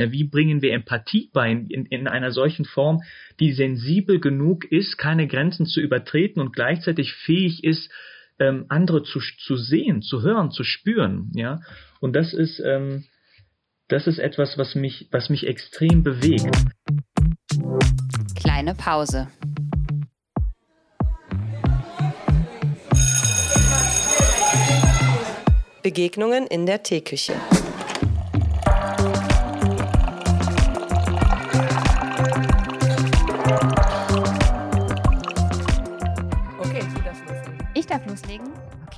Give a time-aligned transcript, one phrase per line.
[0.00, 3.02] Ja, wie bringen wir Empathie bei in, in einer solchen Form,
[3.38, 7.90] die sensibel genug ist, keine Grenzen zu übertreten und gleichzeitig fähig ist,
[8.38, 11.30] ähm, andere zu, zu sehen, zu hören, zu spüren.
[11.34, 11.60] Ja,
[12.00, 13.04] und das ist ähm,
[13.88, 16.48] das ist etwas, was mich was mich extrem bewegt.
[18.36, 19.28] Kleine Pause.
[25.82, 27.34] Begegnungen in der Teeküche.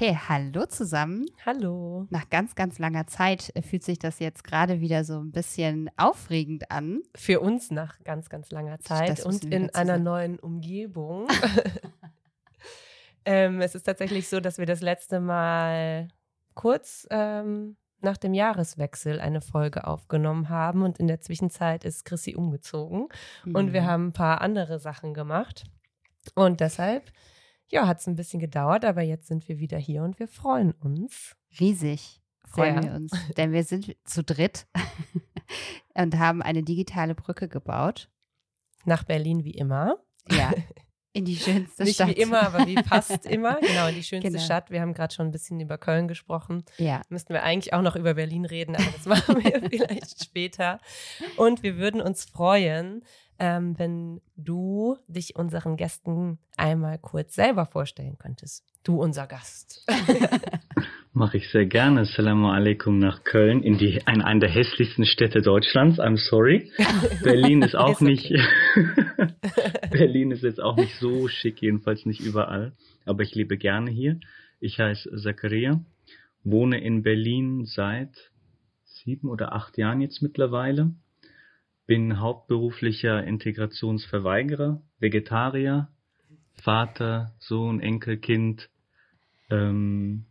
[0.02, 1.26] Okay, hallo zusammen.
[1.46, 2.08] Hallo.
[2.10, 6.72] Nach ganz, ganz langer Zeit fühlt sich das jetzt gerade wieder so ein bisschen aufregend
[6.72, 7.02] an.
[7.14, 10.02] Für uns nach ganz, ganz langer Zeit und in einer sagen.
[10.02, 11.28] neuen Umgebung.
[13.24, 16.08] ähm, es ist tatsächlich so, dass wir das letzte Mal
[16.54, 22.34] kurz ähm, nach dem Jahreswechsel eine Folge aufgenommen haben und in der Zwischenzeit ist Chrissy
[22.34, 23.06] umgezogen
[23.44, 23.54] mhm.
[23.54, 23.86] und wir mhm.
[23.86, 25.62] haben ein paar andere Sachen gemacht
[26.34, 27.12] und deshalb
[27.70, 30.72] ja, hat es ein bisschen gedauert, aber jetzt sind wir wieder hier und wir freuen
[30.72, 31.36] uns.
[31.58, 32.90] Riesig freuen Sehr.
[32.90, 34.66] wir uns, denn wir sind zu dritt
[35.94, 38.10] und haben eine digitale Brücke gebaut.
[38.84, 39.98] Nach Berlin wie immer.
[40.30, 40.52] Ja,
[41.14, 42.08] In die schönste Nicht Stadt.
[42.08, 43.60] Nicht wie immer, aber wie fast immer.
[43.60, 44.42] Genau, in die schönste genau.
[44.42, 44.70] Stadt.
[44.70, 46.64] Wir haben gerade schon ein bisschen über Köln gesprochen.
[46.78, 47.02] Ja.
[47.10, 50.80] Müssten wir eigentlich auch noch über Berlin reden, aber das machen wir vielleicht später.
[51.36, 53.04] Und wir würden uns freuen,
[53.38, 58.64] ähm, wenn du dich unseren Gästen einmal kurz selber vorstellen könntest.
[58.82, 59.86] Du, unser Gast.
[61.14, 62.00] Mache ich sehr gerne.
[62.00, 66.00] Assalamu alaikum nach Köln, in, die, in eine der hässlichsten Städte Deutschlands.
[66.00, 66.72] I'm sorry.
[67.22, 68.32] Berlin ist auch ist nicht,
[69.90, 72.72] Berlin ist jetzt auch nicht so schick, jedenfalls nicht überall.
[73.04, 74.20] Aber ich lebe gerne hier.
[74.58, 75.84] Ich heiße Zakaria,
[76.44, 78.30] wohne in Berlin seit
[78.84, 80.94] sieben oder acht Jahren jetzt mittlerweile.
[81.86, 85.88] Bin hauptberuflicher Integrationsverweigerer, Vegetarier,
[86.54, 88.70] Vater, Sohn, Enkelkind,
[89.50, 90.24] ähm,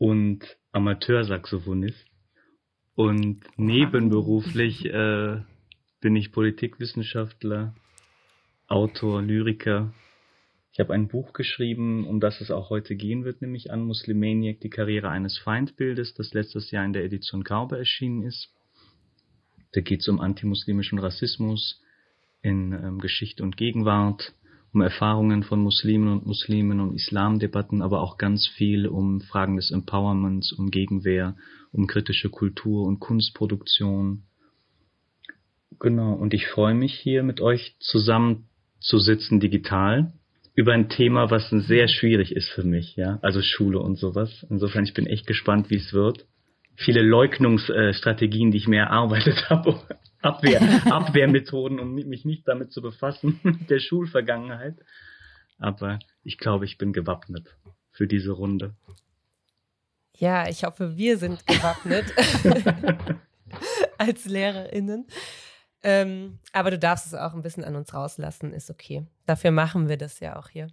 [0.00, 2.06] und Amateursaxophonist.
[2.94, 5.42] Und nebenberuflich äh,
[6.00, 7.74] bin ich Politikwissenschaftler,
[8.66, 9.92] Autor, Lyriker.
[10.72, 14.60] Ich habe ein Buch geschrieben, um das es auch heute gehen wird, nämlich an Muslimaniac,
[14.60, 18.48] die Karriere eines Feindbildes, das letztes Jahr in der Edition Kaube erschienen ist.
[19.72, 21.82] Da geht es um antimuslimischen Rassismus
[22.40, 24.32] in ähm, Geschichte und Gegenwart
[24.72, 29.70] um Erfahrungen von Muslimen und Muslimen, um Islamdebatten, aber auch ganz viel um Fragen des
[29.70, 31.36] Empowerments, um Gegenwehr,
[31.72, 34.22] um kritische Kultur und Kunstproduktion.
[35.78, 38.48] Genau, und ich freue mich hier mit euch zusammen
[38.80, 40.12] zu sitzen digital
[40.54, 44.46] über ein Thema, was sehr schwierig ist für mich, ja, also Schule und sowas.
[44.50, 46.26] Insofern, ich bin echt gespannt, wie es wird.
[46.76, 49.80] Viele Leugnungsstrategien, die ich mir erarbeitet habe,
[50.22, 50.60] Abwehr,
[50.92, 54.76] Abwehrmethoden, um mich nicht damit zu befassen, mit der Schulvergangenheit.
[55.58, 57.56] Aber ich glaube, ich bin gewappnet
[57.90, 58.74] für diese Runde.
[60.16, 62.12] Ja, ich hoffe, wir sind gewappnet
[63.98, 65.06] als LehrerInnen.
[65.82, 69.06] Ähm, aber du darfst es auch ein bisschen an uns rauslassen, ist okay.
[69.24, 70.68] Dafür machen wir das ja auch hier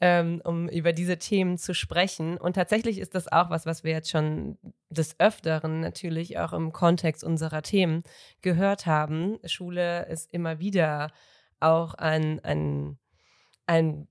[0.00, 2.36] ähm, um über diese Themen zu sprechen.
[2.36, 4.58] Und tatsächlich ist das auch was, was wir jetzt schon
[4.90, 8.02] des Öfteren natürlich auch im Kontext unserer Themen
[8.42, 9.38] gehört haben.
[9.44, 11.10] Schule ist immer wieder
[11.60, 12.98] auch ein, ein,
[13.66, 14.08] ein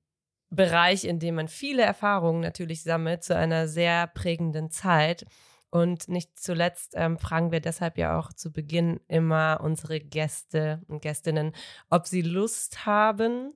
[0.50, 5.25] Bereich, in dem man viele Erfahrungen natürlich sammelt zu einer sehr prägenden Zeit.
[5.70, 11.02] Und nicht zuletzt ähm, fragen wir deshalb ja auch zu Beginn immer unsere Gäste und
[11.02, 11.54] Gästinnen,
[11.90, 13.54] ob sie Lust haben,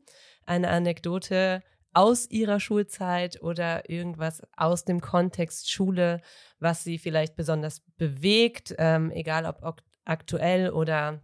[0.48, 1.62] eine Anekdote
[1.98, 6.22] aus ihrer Schulzeit oder irgendwas aus dem Kontext Schule,
[6.60, 11.22] was sie vielleicht besonders bewegt, ähm, egal ob aktuell oder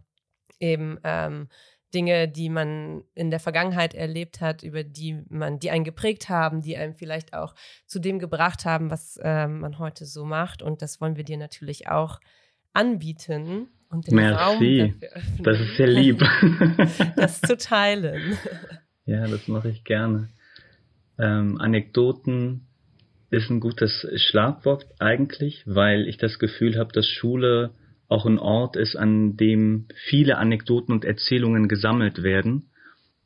[0.58, 1.48] eben ähm,
[1.94, 6.60] Dinge, die man in der Vergangenheit erlebt hat, über die man, die einen geprägt haben,
[6.60, 7.54] die einem vielleicht auch
[7.86, 10.60] zu dem gebracht haben, was ähm, man heute so macht.
[10.60, 12.18] Und das wollen wir dir natürlich auch
[12.72, 14.42] anbieten und den Merci.
[14.42, 15.44] Raum dafür öffnen.
[15.44, 16.20] Das ist sehr lieb.
[17.16, 18.36] das zu teilen.
[19.06, 20.30] Ja, das mache ich gerne.
[21.18, 22.62] Ähm, Anekdoten
[23.30, 27.70] ist ein gutes Schlagwort eigentlich, weil ich das Gefühl habe, dass Schule
[28.08, 32.70] auch ein Ort ist, an dem viele Anekdoten und Erzählungen gesammelt werden.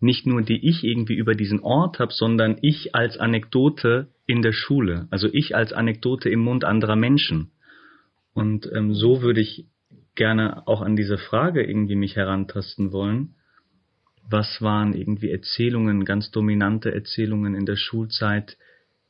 [0.01, 4.53] Nicht nur die ich irgendwie über diesen Ort habe, sondern ich als Anekdote in der
[4.53, 7.51] Schule, also ich als Anekdote im Mund anderer Menschen.
[8.33, 9.67] Und ähm, so würde ich
[10.15, 13.35] gerne auch an diese Frage irgendwie mich herantasten wollen
[14.31, 18.57] was waren irgendwie Erzählungen, ganz dominante Erzählungen in der Schulzeit,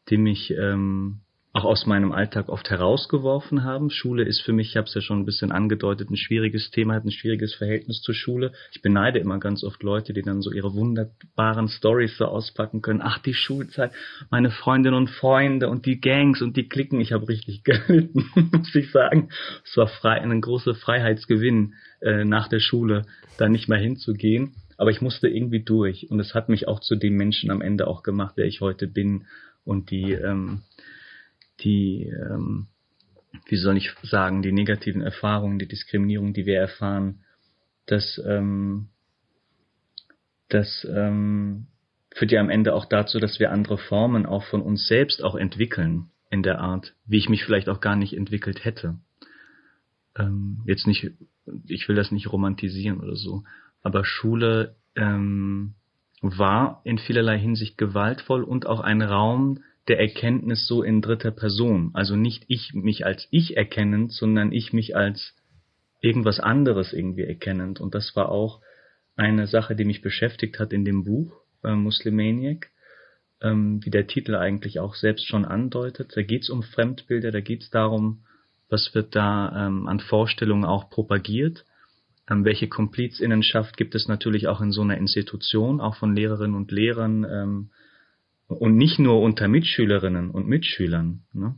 [0.09, 1.21] die mich ähm,
[1.53, 3.91] auch aus meinem Alltag oft herausgeworfen haben.
[3.91, 6.95] Schule ist für mich, ich habe es ja schon ein bisschen angedeutet, ein schwieriges Thema,
[6.95, 8.53] hat ein schwieriges Verhältnis zur Schule.
[8.73, 13.01] Ich beneide immer ganz oft Leute, die dann so ihre wunderbaren Stories so auspacken können.
[13.03, 13.93] Ach, die Schulzeit,
[14.31, 17.01] meine Freundinnen und Freunde und die Gangs und die Klicken.
[17.01, 19.31] Ich habe richtig gelitten, muss ich sagen.
[19.65, 23.03] Es war frei, ein großer Freiheitsgewinn äh, nach der Schule,
[23.39, 24.55] da nicht mehr hinzugehen.
[24.79, 26.11] Aber ich musste irgendwie durch.
[26.11, 28.87] Und es hat mich auch zu dem Menschen am Ende auch gemacht, der ich heute
[28.87, 29.27] bin.
[29.65, 30.63] Und die ähm,
[31.61, 32.69] die, ähm,
[33.47, 37.25] wie soll ich sagen, die negativen Erfahrungen, die Diskriminierung, die wir erfahren,
[37.87, 38.89] das, ähm,
[40.49, 41.67] das ähm,
[42.15, 45.35] führt ja am Ende auch dazu, dass wir andere Formen auch von uns selbst auch
[45.35, 48.99] entwickeln in der Art, wie ich mich vielleicht auch gar nicht entwickelt hätte.
[50.17, 51.11] Ähm, jetzt nicht,
[51.67, 53.45] ich will das nicht romantisieren oder so,
[53.83, 55.75] aber Schule ähm,
[56.21, 61.91] war in vielerlei Hinsicht gewaltvoll und auch ein Raum der Erkenntnis so in dritter Person.
[61.95, 65.35] Also nicht ich mich als ich erkennend, sondern ich mich als
[66.01, 67.81] irgendwas anderes irgendwie erkennend.
[67.81, 68.61] Und das war auch
[69.17, 71.33] eine Sache, die mich beschäftigt hat in dem Buch
[71.65, 72.71] äh, Muslimaniac,
[73.41, 76.13] ähm, wie der Titel eigentlich auch selbst schon andeutet.
[76.15, 78.25] Da geht es um Fremdbilder, da geht es darum,
[78.69, 81.65] was wird da ähm, an Vorstellungen auch propagiert.
[82.31, 86.71] Ähm, welche Komplizinnenschaft gibt es natürlich auch in so einer Institution, auch von Lehrerinnen und
[86.71, 87.71] Lehrern, ähm,
[88.49, 91.21] und nicht nur unter Mitschülerinnen und Mitschülern.
[91.35, 91.55] Ne?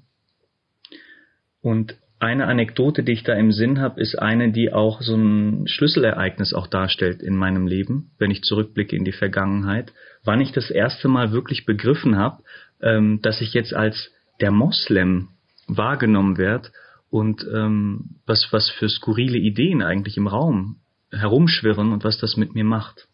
[1.62, 5.66] Und eine Anekdote, die ich da im Sinn habe, ist eine, die auch so ein
[5.66, 9.92] Schlüsselereignis auch darstellt in meinem Leben, wenn ich zurückblicke in die Vergangenheit,
[10.24, 12.42] wann ich das erste Mal wirklich begriffen habe,
[12.82, 15.28] ähm, dass ich jetzt als der Moslem
[15.66, 16.70] wahrgenommen werde
[17.10, 20.80] und ähm, was, was für skurrile Ideen eigentlich im Raum
[21.12, 23.08] herumschwirren und was das mit mir macht.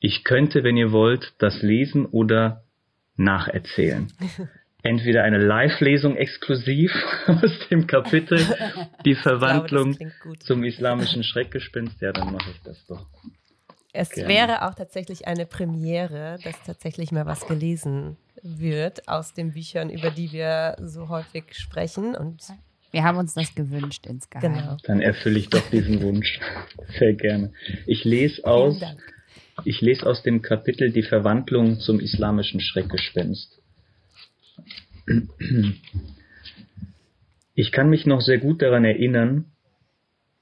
[0.00, 2.62] Ich könnte, wenn ihr wollt, das lesen oder
[3.16, 4.12] nacherzählen.
[4.82, 6.92] Entweder eine Live-Lesung exklusiv
[7.26, 8.38] aus dem Kapitel
[9.06, 12.02] Die Verwandlung glaube, zum islamischen Schreckgespenst.
[12.02, 13.06] Ja, dann mache ich das doch.
[13.94, 14.28] Es Gerne.
[14.28, 20.10] wäre auch tatsächlich eine Premiere, dass tatsächlich mal was gelesen wird aus den Büchern, über
[20.10, 22.14] die wir so häufig sprechen.
[22.14, 22.42] Und
[22.94, 24.56] wir haben uns das gewünscht insgesamt.
[24.56, 24.76] Genau.
[24.84, 26.40] Dann erfülle ich doch diesen Wunsch.
[26.98, 27.52] Sehr gerne.
[27.86, 28.80] Ich lese aus
[29.64, 33.60] ich lese aus dem Kapitel Die Verwandlung zum islamischen Schreckgespenst.
[37.54, 39.44] Ich kann mich noch sehr gut daran erinnern.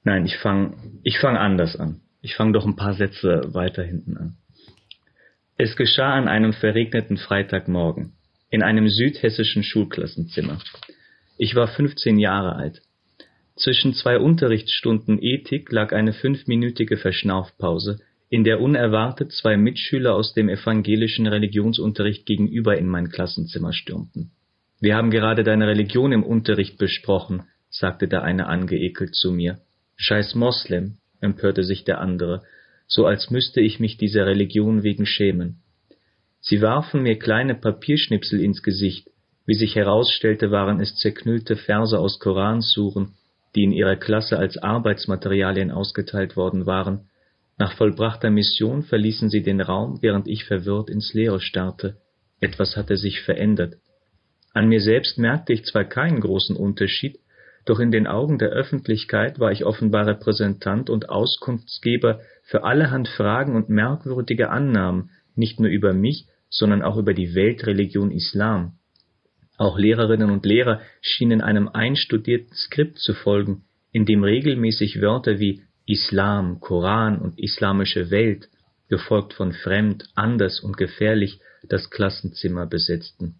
[0.03, 2.01] Nein, ich fange ich fang anders an.
[2.21, 4.37] Ich fange doch ein paar Sätze weiter hinten an.
[5.57, 8.13] Es geschah an einem verregneten Freitagmorgen
[8.49, 10.59] in einem südhessischen Schulklassenzimmer.
[11.37, 12.81] Ich war 15 Jahre alt.
[13.55, 17.99] Zwischen zwei Unterrichtsstunden Ethik lag eine fünfminütige Verschnaufpause,
[18.29, 24.31] in der unerwartet zwei Mitschüler aus dem evangelischen Religionsunterricht gegenüber in mein Klassenzimmer stürmten.
[24.79, 29.59] Wir haben gerade deine Religion im Unterricht besprochen, sagte der eine angeekelt zu mir.
[29.95, 32.43] Scheiß Moslem, empörte sich der andere,
[32.87, 35.61] so als müsste ich mich dieser Religion wegen schämen.
[36.41, 39.09] Sie warfen mir kleine Papierschnipsel ins Gesicht,
[39.45, 43.13] wie sich herausstellte, waren es zerknüllte Verse aus Koransuren,
[43.55, 47.09] die in ihrer Klasse als Arbeitsmaterialien ausgeteilt worden waren,
[47.57, 51.97] nach vollbrachter Mission verließen sie den Raum, während ich verwirrt ins Leere starrte.
[52.39, 53.75] Etwas hatte sich verändert.
[54.53, 57.19] An mir selbst merkte ich zwar keinen großen Unterschied,
[57.65, 63.55] doch in den Augen der Öffentlichkeit war ich offenbar Repräsentant und Auskunftsgeber für allerhand Fragen
[63.55, 68.73] und merkwürdige Annahmen, nicht nur über mich, sondern auch über die Weltreligion Islam.
[69.57, 75.61] Auch Lehrerinnen und Lehrer schienen einem einstudierten Skript zu folgen, in dem regelmäßig Wörter wie
[75.85, 78.49] Islam, Koran und islamische Welt,
[78.89, 83.35] gefolgt von fremd, anders und gefährlich, das Klassenzimmer besetzten.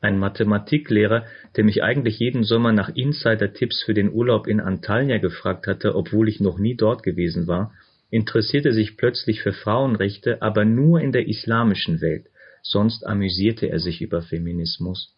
[0.00, 1.24] Ein Mathematiklehrer,
[1.56, 6.28] der mich eigentlich jeden Sommer nach Insider-Tipps für den Urlaub in Antalya gefragt hatte, obwohl
[6.28, 7.72] ich noch nie dort gewesen war,
[8.10, 12.26] interessierte sich plötzlich für Frauenrechte, aber nur in der islamischen Welt,
[12.62, 15.15] sonst amüsierte er sich über Feminismus.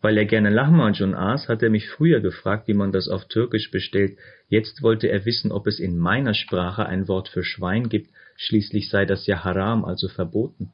[0.00, 3.70] Weil er gerne Lahmacun aß, hat er mich früher gefragt, wie man das auf Türkisch
[3.70, 4.16] bestellt.
[4.48, 8.10] Jetzt wollte er wissen, ob es in meiner Sprache ein Wort für Schwein gibt.
[8.36, 10.70] Schließlich sei das ja haram, also verboten.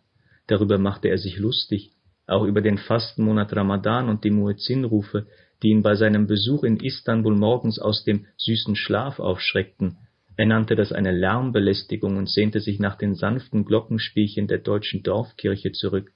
[0.47, 1.93] Darüber machte er sich lustig,
[2.27, 5.27] auch über den Fastenmonat Ramadan und die Muezzinrufe,
[5.63, 9.97] die ihn bei seinem Besuch in Istanbul morgens aus dem süßen Schlaf aufschreckten.
[10.37, 15.73] Er nannte das eine Lärmbelästigung und sehnte sich nach den sanften Glockenspielchen der deutschen Dorfkirche
[15.73, 16.11] zurück.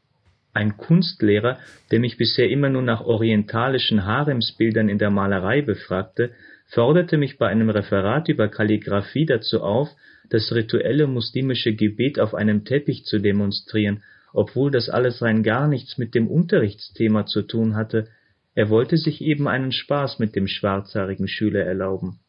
[0.55, 1.59] Ein Kunstlehrer,
[1.91, 6.33] der mich bisher immer nur nach orientalischen Haremsbildern in der Malerei befragte,
[6.67, 9.89] forderte mich bei einem Referat über Kalligraphie dazu auf,
[10.31, 14.03] das rituelle muslimische Gebet auf einem Teppich zu demonstrieren,
[14.33, 18.09] obwohl das alles rein gar nichts mit dem Unterrichtsthema zu tun hatte.
[18.55, 22.21] Er wollte sich eben einen Spaß mit dem schwarzhaarigen Schüler erlauben.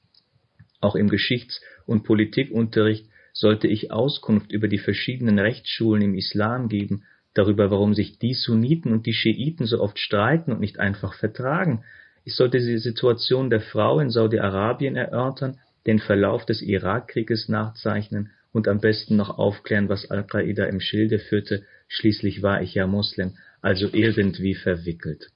[0.80, 7.04] Auch im Geschichts- und Politikunterricht sollte ich Auskunft über die verschiedenen Rechtsschulen im Islam geben,
[7.39, 11.84] darüber, warum sich die Sunniten und die Schiiten so oft streiten und nicht einfach vertragen.
[12.25, 18.67] Ich sollte die Situation der Frau in Saudi-Arabien erörtern, den Verlauf des Irakkrieges nachzeichnen und
[18.67, 21.63] am besten noch aufklären, was Al-Qaida im Schilde führte.
[21.88, 25.29] Schließlich war ich ja Muslim, also irgendwie verwickelt.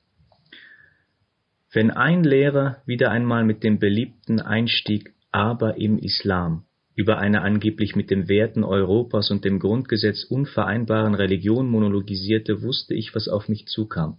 [1.71, 6.65] Wenn ein Lehrer wieder einmal mit dem beliebten Einstieg aber im Islam
[6.95, 13.15] über eine angeblich mit den Werten Europas und dem Grundgesetz unvereinbaren Religion monologisierte, wusste ich,
[13.15, 14.17] was auf mich zukam.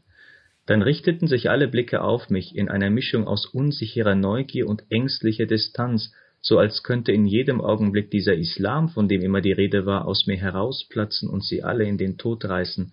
[0.66, 5.46] Dann richteten sich alle Blicke auf mich in einer Mischung aus unsicherer Neugier und ängstlicher
[5.46, 10.06] Distanz, so als könnte in jedem Augenblick dieser Islam, von dem immer die Rede war,
[10.06, 12.92] aus mir herausplatzen und sie alle in den Tod reißen.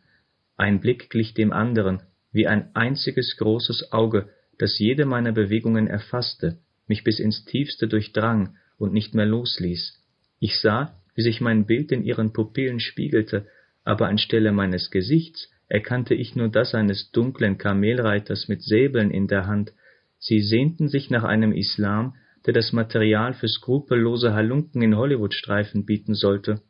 [0.58, 6.60] Ein Blick glich dem anderen, wie ein einziges großes Auge, das jede meiner Bewegungen erfasste,
[6.88, 10.04] mich bis ins Tiefste durchdrang und nicht mehr losließ.
[10.40, 13.46] Ich sah, wie sich mein Bild in ihren Pupillen spiegelte,
[13.84, 19.46] aber anstelle meines Gesichts erkannte ich nur das eines dunklen Kamelreiters mit Säbeln in der
[19.46, 19.72] Hand.
[20.18, 26.16] Sie sehnten sich nach einem Islam, der das Material für skrupellose Halunken in Hollywood-Streifen bieten
[26.16, 26.62] sollte.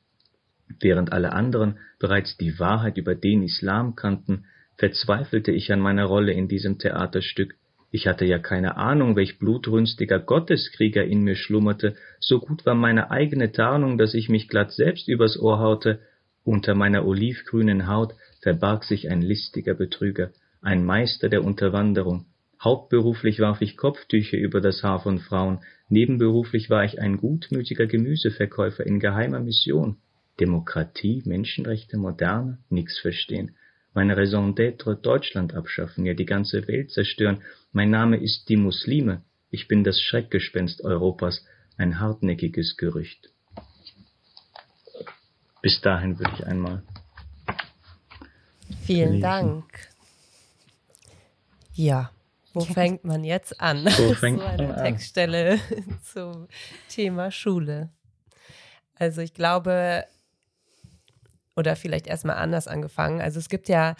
[0.80, 4.46] Während alle anderen bereits die Wahrheit über den Islam kannten,
[4.78, 7.56] verzweifelte ich an meiner Rolle in diesem Theaterstück.
[7.94, 13.12] Ich hatte ja keine Ahnung, welch blutrünstiger Gotteskrieger in mir schlummerte, so gut war meine
[13.12, 16.00] eigene Tarnung, dass ich mich glatt selbst übers Ohr haute.
[16.46, 20.32] Unter meiner olivgrünen Haut verbarg sich ein listiger Betrüger,
[20.62, 22.26] ein Meister der Unterwanderung.
[22.64, 28.86] Hauptberuflich warf ich Kopftücher über das Haar von Frauen, nebenberuflich war ich ein gutmütiger Gemüseverkäufer
[28.86, 29.98] in geheimer Mission.
[30.40, 33.52] Demokratie, Menschenrechte, Moderne, nix verstehen
[33.94, 37.42] meine Raison d'être Deutschland abschaffen, ja die ganze Welt zerstören.
[37.72, 39.24] Mein Name ist die Muslime.
[39.50, 41.46] Ich bin das Schreckgespenst Europas,
[41.78, 43.30] ein hartnäckiges Gerücht.
[45.62, 46.84] Bis dahin würde ich einmal.
[48.84, 49.22] Vielen lesen.
[49.22, 49.90] Dank.
[51.74, 52.12] Ja,
[52.54, 53.86] wo fängt man jetzt an?
[53.86, 55.60] Wo fängt so eine man Textstelle
[56.04, 56.48] zum
[56.90, 57.90] Thema Schule.
[58.96, 60.06] Also ich glaube,
[61.56, 63.22] oder vielleicht erstmal anders angefangen.
[63.22, 63.96] Also es gibt ja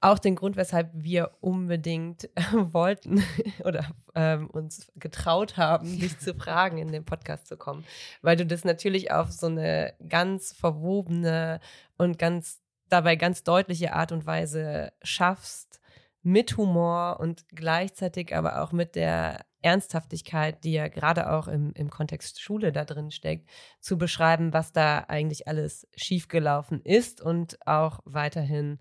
[0.00, 3.22] auch den Grund, weshalb wir unbedingt wollten
[3.64, 7.84] oder ähm, uns getraut haben, dich zu fragen, in den Podcast zu kommen.
[8.22, 11.60] Weil du das natürlich auf so eine ganz verwobene
[11.98, 15.80] und ganz dabei ganz deutliche Art und Weise schaffst,
[16.22, 21.90] mit Humor und gleichzeitig aber auch mit der Ernsthaftigkeit, die ja gerade auch im, im
[21.90, 23.48] Kontext Schule da drin steckt,
[23.80, 28.78] zu beschreiben, was da eigentlich alles schiefgelaufen ist und auch weiterhin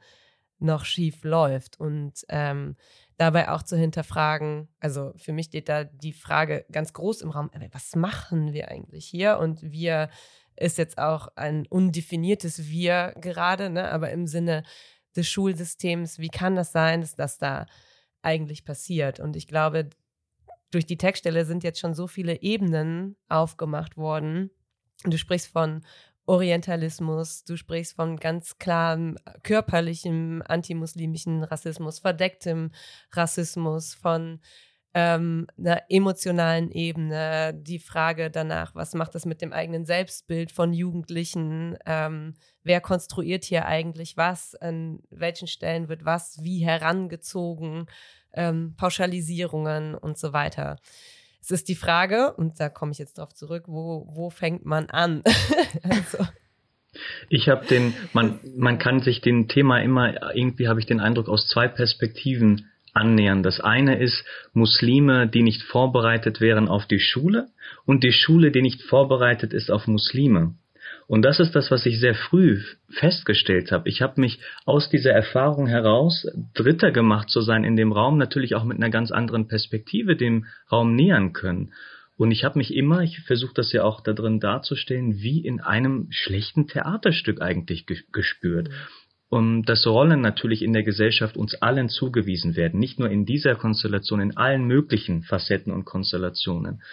[0.59, 1.79] noch schief läuft.
[1.79, 2.75] Und ähm,
[3.17, 7.50] dabei auch zu hinterfragen, also für mich steht da die Frage ganz groß im Raum,
[7.71, 9.39] was machen wir eigentlich hier?
[9.39, 10.09] Und wir
[10.55, 13.89] ist jetzt auch ein undefiniertes Wir gerade, ne?
[13.91, 14.63] aber im Sinne
[15.15, 17.65] des Schulsystems, wie kann das sein, dass das da
[18.21, 19.19] eigentlich passiert?
[19.19, 19.89] Und ich glaube,
[20.71, 24.51] durch die Textstelle sind jetzt schon so viele Ebenen aufgemacht worden.
[25.03, 25.81] Du sprichst von
[26.25, 32.71] Orientalismus, du sprichst von ganz klarem körperlichem antimuslimischen Rassismus, verdecktem
[33.11, 34.39] Rassismus, von
[34.93, 40.73] ähm, einer emotionalen Ebene, die Frage danach, was macht das mit dem eigenen Selbstbild von
[40.73, 42.33] Jugendlichen, ähm,
[42.63, 47.85] wer konstruiert hier eigentlich was, an welchen Stellen wird was wie herangezogen,
[48.33, 50.77] ähm, Pauschalisierungen und so weiter.
[51.41, 54.89] Es ist die Frage, und da komme ich jetzt drauf zurück, wo, wo fängt man
[54.89, 55.24] an?
[55.83, 56.25] also.
[57.29, 61.29] Ich habe den, man, man kann sich dem Thema immer, irgendwie habe ich den Eindruck,
[61.29, 63.43] aus zwei Perspektiven annähern.
[63.43, 67.50] Das eine ist Muslime, die nicht vorbereitet wären auf die Schule
[67.86, 70.55] und die Schule, die nicht vorbereitet ist auf Muslime.
[71.09, 73.89] Und das ist das, was ich sehr früh festgestellt habe.
[73.89, 78.53] Ich habe mich aus dieser Erfahrung heraus, Dritter gemacht zu sein in dem Raum, natürlich
[78.53, 81.73] auch mit einer ganz anderen Perspektive dem Raum nähern können.
[82.15, 85.61] Und ich habe mich immer, ich versuche das ja auch da drin darzustellen, wie in
[85.61, 88.69] einem schlechten Theaterstück eigentlich ge gespürt.
[89.29, 93.55] Und dass Rollen natürlich in der Gesellschaft uns allen zugewiesen werden, nicht nur in dieser
[93.55, 96.83] Konstellation, in allen möglichen Facetten und Konstellationen.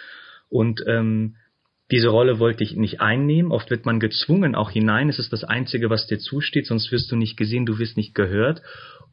[0.49, 1.35] Und ähm,
[1.91, 3.51] diese Rolle wollte ich nicht einnehmen.
[3.51, 5.09] Oft wird man gezwungen auch hinein.
[5.09, 8.13] Es ist das Einzige, was dir zusteht, sonst wirst du nicht gesehen, du wirst nicht
[8.13, 8.61] gehört.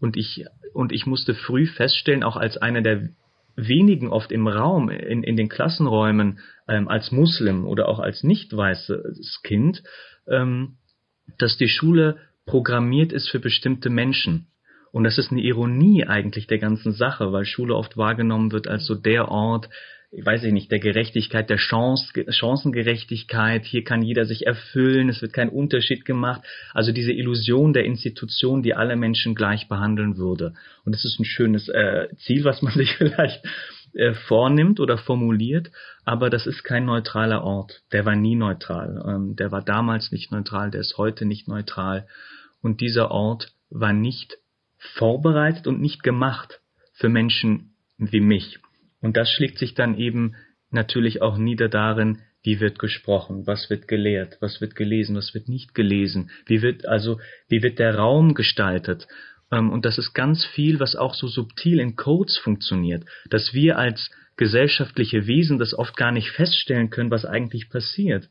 [0.00, 3.10] Und ich, und ich musste früh feststellen, auch als einer der
[3.56, 8.54] wenigen oft im Raum, in, in den Klassenräumen, ähm, als Muslim oder auch als nicht
[8.56, 9.84] weißes Kind,
[10.26, 10.78] ähm,
[11.38, 14.48] dass die Schule programmiert ist für bestimmte Menschen.
[14.90, 18.86] Und das ist eine Ironie eigentlich der ganzen Sache, weil Schule oft wahrgenommen wird als
[18.86, 19.68] so der Ort,
[20.16, 23.64] ich weiß ich nicht, der Gerechtigkeit, der Chance, Chancengerechtigkeit.
[23.64, 26.42] Hier kann jeder sich erfüllen, es wird kein Unterschied gemacht.
[26.72, 30.54] Also diese Illusion der Institution, die alle Menschen gleich behandeln würde.
[30.84, 33.44] Und das ist ein schönes äh, Ziel, was man sich vielleicht
[33.94, 35.70] äh, vornimmt oder formuliert,
[36.04, 37.82] aber das ist kein neutraler Ort.
[37.92, 39.02] Der war nie neutral.
[39.06, 42.06] Ähm, der war damals nicht neutral, der ist heute nicht neutral.
[42.60, 44.38] Und dieser Ort war nicht
[44.78, 46.60] vorbereitet und nicht gemacht
[46.92, 48.58] für Menschen wie mich.
[49.04, 50.34] Und das schlägt sich dann eben
[50.70, 55.46] natürlich auch nieder darin, wie wird gesprochen, was wird gelehrt, was wird gelesen, was wird
[55.46, 59.06] nicht gelesen, wie wird also, wie wird der Raum gestaltet.
[59.52, 63.76] Ähm, und das ist ganz viel, was auch so subtil in Codes funktioniert, dass wir
[63.76, 68.30] als gesellschaftliche Wesen das oft gar nicht feststellen können, was eigentlich passiert.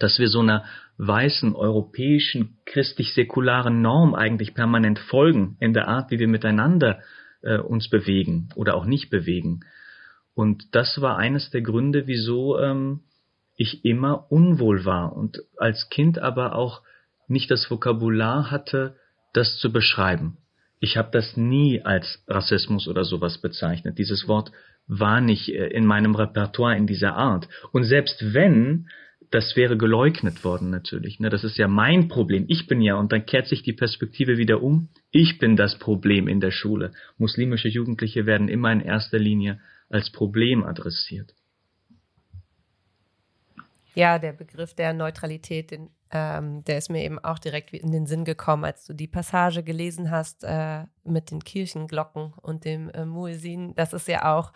[0.00, 0.64] Dass wir so einer
[0.98, 7.02] weißen, europäischen, christlich-säkularen Norm eigentlich permanent folgen in der Art, wie wir miteinander
[7.42, 9.60] äh, uns bewegen oder auch nicht bewegen.
[10.34, 13.00] Und das war eines der Gründe, wieso ähm,
[13.56, 16.82] ich immer unwohl war und als Kind aber auch
[17.28, 18.96] nicht das Vokabular hatte,
[19.32, 20.38] das zu beschreiben.
[20.80, 23.98] Ich habe das nie als Rassismus oder sowas bezeichnet.
[23.98, 24.50] Dieses Wort
[24.88, 27.48] war nicht äh, in meinem Repertoire in dieser Art.
[27.72, 28.88] Und selbst wenn,
[29.30, 31.20] das wäre geleugnet worden natürlich.
[31.20, 31.30] Ne?
[31.30, 32.44] Das ist ja mein Problem.
[32.48, 34.88] Ich bin ja, und dann kehrt sich die Perspektive wieder um.
[35.10, 36.92] Ich bin das Problem in der Schule.
[37.16, 39.60] Muslimische Jugendliche werden immer in erster Linie
[39.92, 41.34] als Problem adressiert.
[43.94, 48.06] Ja, der Begriff der Neutralität, den, ähm, der ist mir eben auch direkt in den
[48.06, 53.04] Sinn gekommen, als du die Passage gelesen hast äh, mit den Kirchenglocken und dem äh,
[53.04, 53.74] Muezzin.
[53.74, 54.52] Das ist ja auch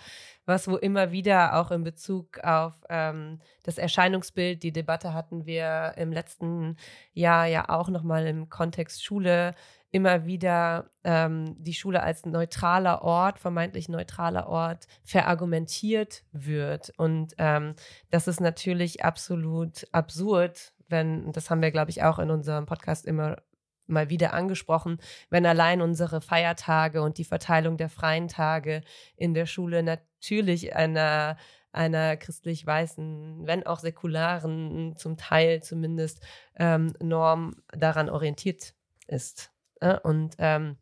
[0.46, 5.92] was, wo immer wieder auch in Bezug auf ähm, das Erscheinungsbild, die Debatte hatten wir
[5.98, 6.76] im letzten
[7.12, 9.54] Jahr ja auch nochmal im Kontext Schule
[9.96, 16.92] immer wieder ähm, die Schule als neutraler Ort, vermeintlich neutraler Ort, verargumentiert wird.
[16.98, 17.74] Und ähm,
[18.10, 23.06] das ist natürlich absolut absurd, wenn, das haben wir, glaube ich, auch in unserem Podcast
[23.06, 23.38] immer
[23.86, 24.98] mal wieder angesprochen,
[25.30, 28.82] wenn allein unsere Feiertage und die Verteilung der freien Tage
[29.16, 31.38] in der Schule natürlich einer
[31.72, 36.24] einer christlich-weißen, wenn auch säkularen, zum Teil zumindest
[36.58, 38.72] ähm, Norm daran orientiert
[39.06, 39.52] ist.
[39.80, 40.76] Äh, und ähm,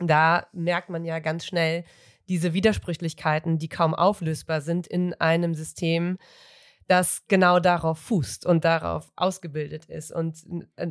[0.00, 1.84] da merkt man ja ganz schnell
[2.28, 6.18] diese Widersprüchlichkeiten, die kaum auflösbar sind in einem System,
[6.86, 10.42] das genau darauf fußt und darauf ausgebildet ist und,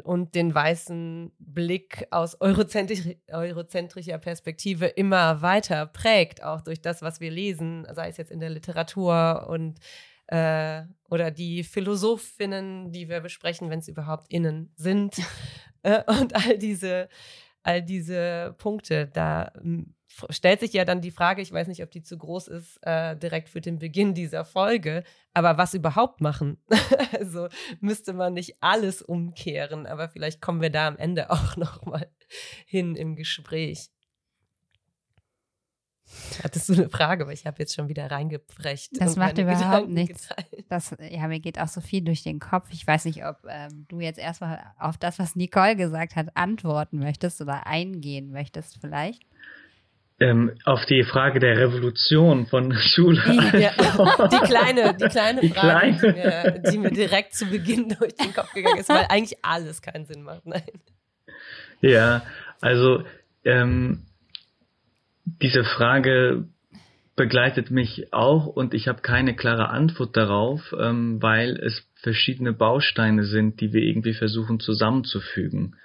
[0.03, 7.19] und den weißen Blick aus eurozentrisch, eurozentrischer Perspektive immer weiter prägt, auch durch das, was
[7.19, 9.79] wir lesen, sei es jetzt in der Literatur und
[10.27, 15.15] äh, oder die Philosophinnen, die wir besprechen, wenn es überhaupt innen sind
[15.81, 17.09] äh, und all diese
[17.67, 19.07] all diese Punkte.
[19.07, 19.93] Da hm,
[20.29, 23.15] stellt sich ja dann die Frage, ich weiß nicht, ob die zu groß ist, äh,
[23.17, 25.03] direkt für den Beginn dieser Folge,
[25.33, 26.57] aber was überhaupt machen?
[27.19, 27.49] also
[27.81, 32.09] müsste man nicht alles umkehren, aber vielleicht kommen wir da am Ende auch noch mal
[32.65, 33.89] hin im Gespräch.
[36.43, 38.91] Hattest du eine Frage, aber ich habe jetzt schon wieder reingeprescht.
[38.99, 40.29] Das macht überhaupt nichts.
[40.69, 42.67] Das, ja, mir geht auch so viel durch den Kopf.
[42.71, 46.99] Ich weiß nicht, ob ähm, du jetzt erstmal auf das, was Nicole gesagt hat, antworten
[46.99, 49.23] möchtest oder eingehen möchtest vielleicht.
[50.19, 53.21] Ähm, auf die Frage der Revolution von Schule.
[53.27, 53.71] Die, ja,
[54.27, 56.53] die kleine, die kleine die Frage, kleine.
[56.53, 59.81] Die, mir, die, mir, direkt zu Beginn durch den Kopf gegangen ist, weil eigentlich alles
[59.83, 60.45] keinen Sinn macht.
[60.47, 60.63] Nein.
[61.81, 62.23] Ja,
[62.61, 63.03] also
[63.45, 64.07] ähm,
[65.41, 66.47] diese Frage
[67.15, 73.25] begleitet mich auch und ich habe keine klare Antwort darauf, ähm, weil es verschiedene Bausteine
[73.25, 75.75] sind, die wir irgendwie versuchen zusammenzufügen.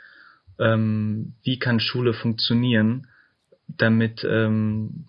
[0.60, 3.08] Ähm, wie kann Schule funktionieren,
[3.66, 5.06] damit, ähm,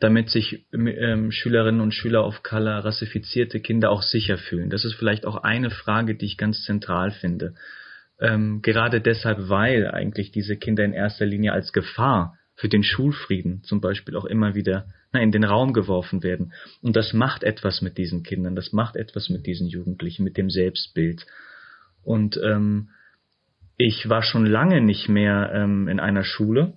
[0.00, 4.70] damit sich ähm, Schülerinnen und Schüler auf Color, rassifizierte Kinder auch sicher fühlen?
[4.70, 7.54] Das ist vielleicht auch eine Frage, die ich ganz zentral finde.
[8.18, 13.62] Ähm, gerade deshalb, weil eigentlich diese Kinder in erster Linie als Gefahr für den Schulfrieden
[13.62, 16.52] zum Beispiel auch immer wieder na, in den Raum geworfen werden.
[16.82, 20.50] Und das macht etwas mit diesen Kindern, das macht etwas mit diesen Jugendlichen, mit dem
[20.50, 21.26] Selbstbild.
[22.02, 22.88] Und ähm,
[23.76, 26.72] ich war schon lange nicht mehr ähm, in einer Schule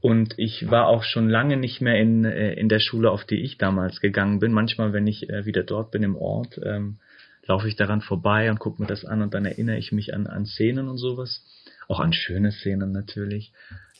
[0.00, 3.40] und ich war auch schon lange nicht mehr in, äh, in der Schule, auf die
[3.40, 4.52] ich damals gegangen bin.
[4.52, 6.98] Manchmal, wenn ich äh, wieder dort bin im Ort, ähm,
[7.46, 10.26] laufe ich daran vorbei und gucke mir das an und dann erinnere ich mich an,
[10.26, 11.44] an Szenen und sowas.
[11.88, 13.52] Auch an schöne Szenen natürlich.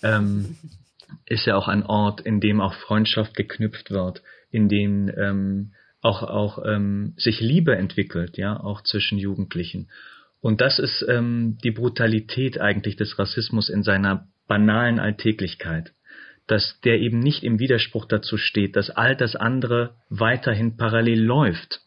[0.02, 0.56] Ähm,
[1.26, 6.22] ist ja auch ein Ort, in dem auch Freundschaft geknüpft wird, in dem ähm, auch,
[6.22, 9.88] auch ähm, sich Liebe entwickelt, ja, auch zwischen Jugendlichen.
[10.40, 15.92] Und das ist ähm, die Brutalität eigentlich des Rassismus in seiner banalen Alltäglichkeit.
[16.46, 21.80] dass der eben nicht im Widerspruch dazu steht, dass all das andere weiterhin parallel läuft.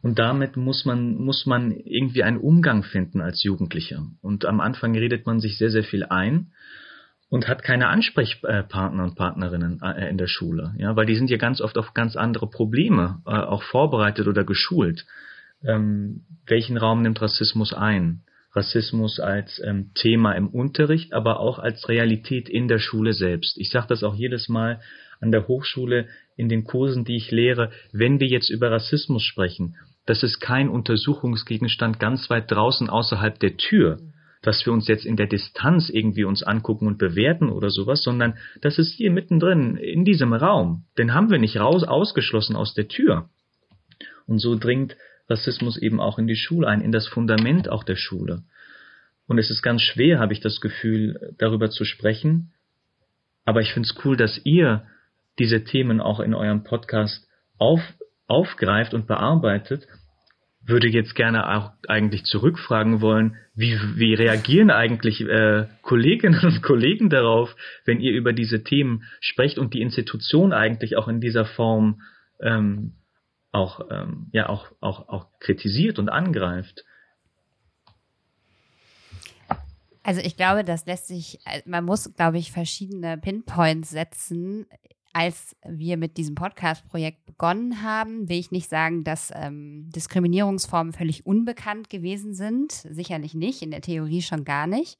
[0.00, 4.04] Und damit muss man, muss man irgendwie einen Umgang finden als Jugendlicher.
[4.20, 6.52] Und am Anfang redet man sich sehr, sehr viel ein
[7.32, 11.38] und hat keine Ansprechpartner und Partnerinnen äh, in der Schule, ja, weil die sind ja
[11.38, 15.06] ganz oft auf ganz andere Probleme äh, auch vorbereitet oder geschult.
[15.64, 18.20] Ähm, welchen Raum nimmt Rassismus ein?
[18.54, 23.56] Rassismus als ähm, Thema im Unterricht, aber auch als Realität in der Schule selbst.
[23.56, 24.82] Ich sage das auch jedes Mal
[25.22, 29.76] an der Hochschule in den Kursen, die ich lehre, wenn wir jetzt über Rassismus sprechen,
[30.04, 34.00] das ist kein Untersuchungsgegenstand ganz weit draußen außerhalb der Tür,
[34.42, 38.36] dass wir uns jetzt in der Distanz irgendwie uns angucken und bewerten oder sowas, sondern
[38.60, 40.84] das ist hier mittendrin in diesem Raum.
[40.98, 43.28] Den haben wir nicht raus ausgeschlossen aus der Tür.
[44.26, 44.96] Und so dringt
[45.28, 48.42] Rassismus eben auch in die Schule ein, in das Fundament auch der Schule.
[49.26, 52.52] Und es ist ganz schwer, habe ich das Gefühl, darüber zu sprechen.
[53.44, 54.86] Aber ich finde es cool, dass ihr
[55.38, 57.26] diese Themen auch in eurem Podcast
[57.58, 57.80] auf,
[58.26, 59.86] aufgreift und bearbeitet.
[60.64, 67.10] Würde jetzt gerne auch eigentlich zurückfragen wollen, wie, wie reagieren eigentlich äh, Kolleginnen und Kollegen
[67.10, 72.00] darauf, wenn ihr über diese Themen sprecht und die Institution eigentlich auch in dieser Form
[72.40, 72.94] ähm,
[73.52, 76.84] auch, ähm, ja, auch, auch, auch kritisiert und angreift.
[80.02, 84.66] Also ich glaube, das lässt sich, äh, man muss, glaube ich, verschiedene Pinpoints setzen.
[85.12, 91.26] Als wir mit diesem Podcast-Projekt begonnen haben, will ich nicht sagen, dass ähm, Diskriminierungsformen völlig
[91.26, 92.72] unbekannt gewesen sind.
[92.72, 94.98] Sicherlich nicht, in der Theorie schon gar nicht.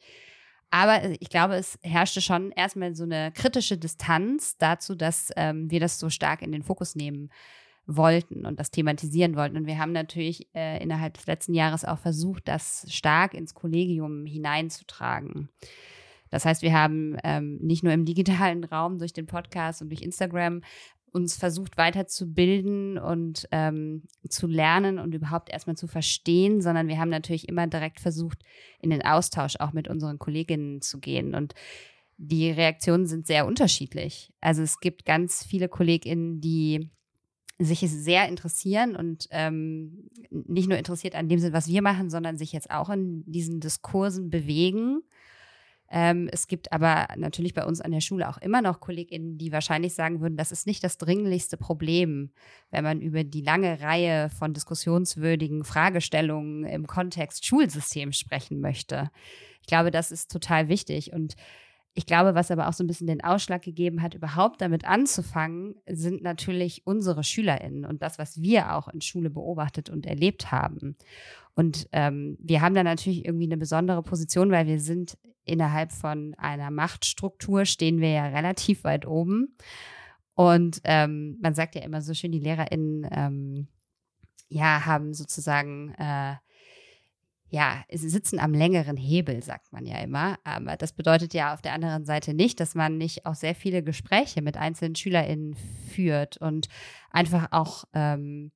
[0.71, 5.71] Aber äh, ich glaube, es herrschte schon erstmal so eine kritische Distanz dazu, dass ähm,
[5.71, 7.31] wir das so stark in den Fokus nehmen
[7.87, 9.57] wollten und das thematisieren wollten.
[9.57, 14.25] Und wir haben natürlich äh, innerhalb des letzten Jahres auch versucht, das stark ins Kollegium
[14.27, 15.49] hineinzutragen.
[16.33, 20.03] Das heißt, wir haben ähm, nicht nur im digitalen Raum durch den Podcast und durch
[20.03, 20.63] Instagram
[21.13, 27.11] uns versucht weiterzubilden und ähm, zu lernen und überhaupt erstmal zu verstehen, sondern wir haben
[27.11, 28.39] natürlich immer direkt versucht,
[28.81, 31.35] in den Austausch auch mit unseren Kolleginnen zu gehen.
[31.35, 31.55] Und
[32.17, 34.33] die Reaktionen sind sehr unterschiedlich.
[34.41, 36.91] Also es gibt ganz viele KollegInnen, die
[37.59, 42.37] sich sehr interessieren und ähm, nicht nur interessiert an dem Sinn, was wir machen, sondern
[42.37, 45.03] sich jetzt auch in diesen Diskursen bewegen.
[45.95, 49.53] Ähm, es gibt aber natürlich bei uns an der Schule auch immer noch KollegInnen, die
[49.53, 52.31] wahrscheinlich sagen würden, das ist nicht das dringlichste Problem,
[52.71, 59.11] wenn man über die lange Reihe von diskussionswürdigen Fragestellungen im Kontext Schulsystem sprechen möchte.
[59.61, 61.37] Ich glaube, das ist total wichtig und
[61.95, 65.75] ich glaube, was aber auch so ein bisschen den Ausschlag gegeben hat, überhaupt damit anzufangen,
[65.87, 70.97] sind natürlich unsere SchülerInnen und das, was wir auch in Schule beobachtet und erlebt haben.
[71.55, 76.35] Und ähm, wir haben da natürlich irgendwie eine besondere Position, weil wir sind innerhalb von
[76.39, 79.57] einer Machtstruktur, stehen wir ja relativ weit oben.
[80.35, 83.69] Und ähm, man sagt ja immer so schön, die LehrerInnen ähm,
[84.49, 86.35] ja, haben sozusagen äh,
[87.53, 90.39] ja, sie sitzen am längeren Hebel, sagt man ja immer.
[90.43, 93.83] Aber das bedeutet ja auf der anderen Seite nicht, dass man nicht auch sehr viele
[93.83, 95.55] Gespräche mit einzelnen SchülerInnen
[95.91, 96.69] führt und
[97.11, 98.53] einfach auch ähm,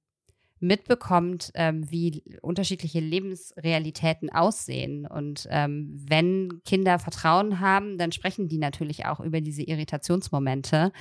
[0.58, 5.06] mitbekommt, ähm, wie unterschiedliche Lebensrealitäten aussehen.
[5.06, 10.92] Und ähm, wenn Kinder Vertrauen haben, dann sprechen die natürlich auch über diese Irritationsmomente.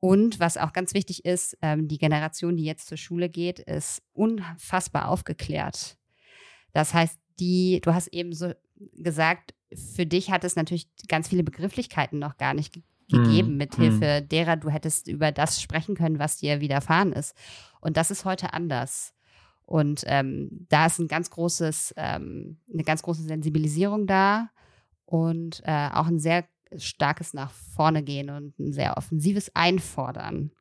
[0.00, 4.02] Und was auch ganz wichtig ist, ähm, die Generation, die jetzt zur Schule geht, ist
[4.12, 5.96] unfassbar aufgeklärt.
[6.72, 8.52] Das heißt, die, du hast eben so
[8.94, 13.56] gesagt, für dich hat es natürlich ganz viele Begrifflichkeiten noch gar nicht ge gegeben, mm,
[13.56, 14.28] mithilfe mm.
[14.28, 17.34] derer du hättest über das sprechen können, was dir widerfahren ist.
[17.80, 19.14] Und das ist heute anders.
[19.64, 24.50] Und ähm, da ist ein ganz großes, ähm, eine ganz große Sensibilisierung da
[25.06, 26.44] und äh, auch ein sehr
[26.76, 30.52] starkes nach vorne gehen und ein sehr offensives Einfordern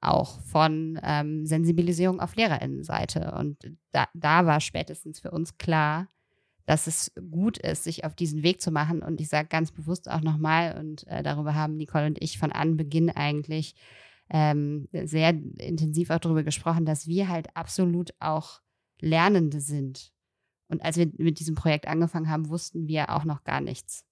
[0.00, 3.32] auch von ähm, Sensibilisierung auf Lehrerinnenseite.
[3.38, 3.58] Und
[3.92, 6.08] da, da war spätestens für uns klar,
[6.66, 9.02] dass es gut ist, sich auf diesen Weg zu machen.
[9.02, 12.52] Und ich sage ganz bewusst auch nochmal, und äh, darüber haben Nicole und ich von
[12.52, 13.74] Anbeginn eigentlich
[14.30, 18.60] ähm, sehr intensiv auch darüber gesprochen, dass wir halt absolut auch
[19.00, 20.12] Lernende sind.
[20.68, 24.04] Und als wir mit diesem Projekt angefangen haben, wussten wir auch noch gar nichts.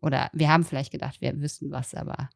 [0.00, 2.30] Oder wir haben vielleicht gedacht, wir wüssten was, aber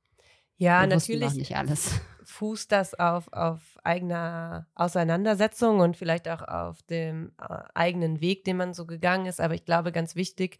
[0.60, 2.00] ja, wir natürlich nicht alles.
[2.22, 8.58] fußt das auf, auf eigener Auseinandersetzung und vielleicht auch auf dem äh, eigenen Weg, den
[8.58, 9.40] man so gegangen ist.
[9.40, 10.58] Aber ich glaube, ganz wichtig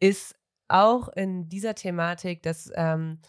[0.00, 0.34] ist
[0.66, 3.20] auch in dieser Thematik, dass ähm,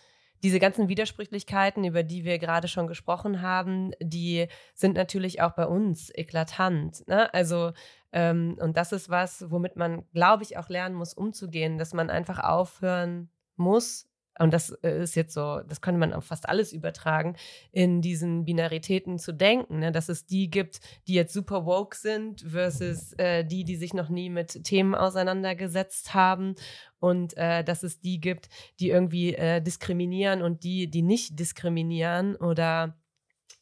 [0.41, 5.67] diese ganzen Widersprüchlichkeiten, über die wir gerade schon gesprochen haben, die sind natürlich auch bei
[5.67, 7.07] uns eklatant.
[7.07, 7.31] Ne?
[7.31, 7.73] Also,
[8.11, 12.09] ähm, und das ist was, womit man, glaube ich, auch lernen muss, umzugehen, dass man
[12.09, 14.10] einfach aufhören muss,
[14.41, 17.35] und das äh, ist jetzt so, das könnte man auf fast alles übertragen,
[17.71, 19.91] in diesen Binaritäten zu denken, ne?
[19.91, 24.09] dass es die gibt, die jetzt super woke sind versus äh, die, die sich noch
[24.09, 26.55] nie mit Themen auseinandergesetzt haben
[26.99, 28.49] und äh, dass es die gibt,
[28.79, 32.95] die irgendwie äh, diskriminieren und die, die nicht diskriminieren oder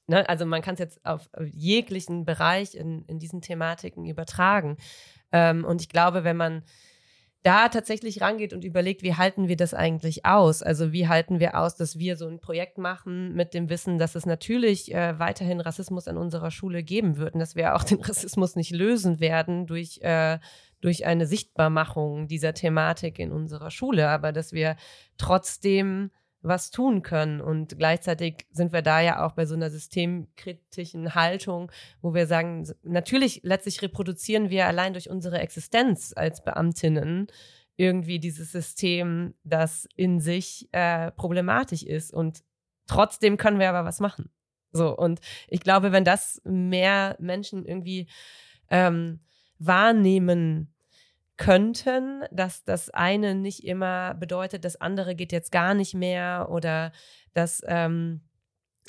[0.10, 0.28] Ne?
[0.28, 4.78] Also man kann es jetzt auf jeglichen Bereich in, in diesen Thematiken übertragen.
[5.32, 6.64] Ähm, und ich glaube, wenn man
[7.44, 10.62] da tatsächlich rangeht und überlegt, wie halten wir das eigentlich aus?
[10.62, 14.16] Also wie halten wir aus, dass wir so ein Projekt machen mit dem Wissen, dass
[14.16, 18.02] es natürlich äh, weiterhin Rassismus an unserer Schule geben wird und dass wir auch den
[18.02, 20.40] Rassismus nicht lösen werden durch, äh,
[20.82, 24.76] durch eine Sichtbarmachung dieser Thematik in unserer Schule, aber dass wir
[25.18, 27.42] trotzdem was tun können.
[27.42, 31.72] Und gleichzeitig sind wir da ja auch bei so einer systemkritischen Haltung,
[32.02, 37.28] wo wir sagen, natürlich letztlich reproduzieren wir allein durch unsere Existenz als Beamtinnen
[37.76, 42.14] irgendwie dieses System, das in sich äh, problematisch ist.
[42.14, 42.44] Und
[42.88, 44.30] trotzdem können wir aber was machen.
[44.72, 48.08] So, und ich glaube, wenn das mehr Menschen irgendwie
[48.70, 49.20] ähm,
[49.58, 50.74] wahrnehmen,
[51.40, 56.92] könnten, dass das eine nicht immer bedeutet, das andere geht jetzt gar nicht mehr oder
[57.34, 58.22] dass ähm,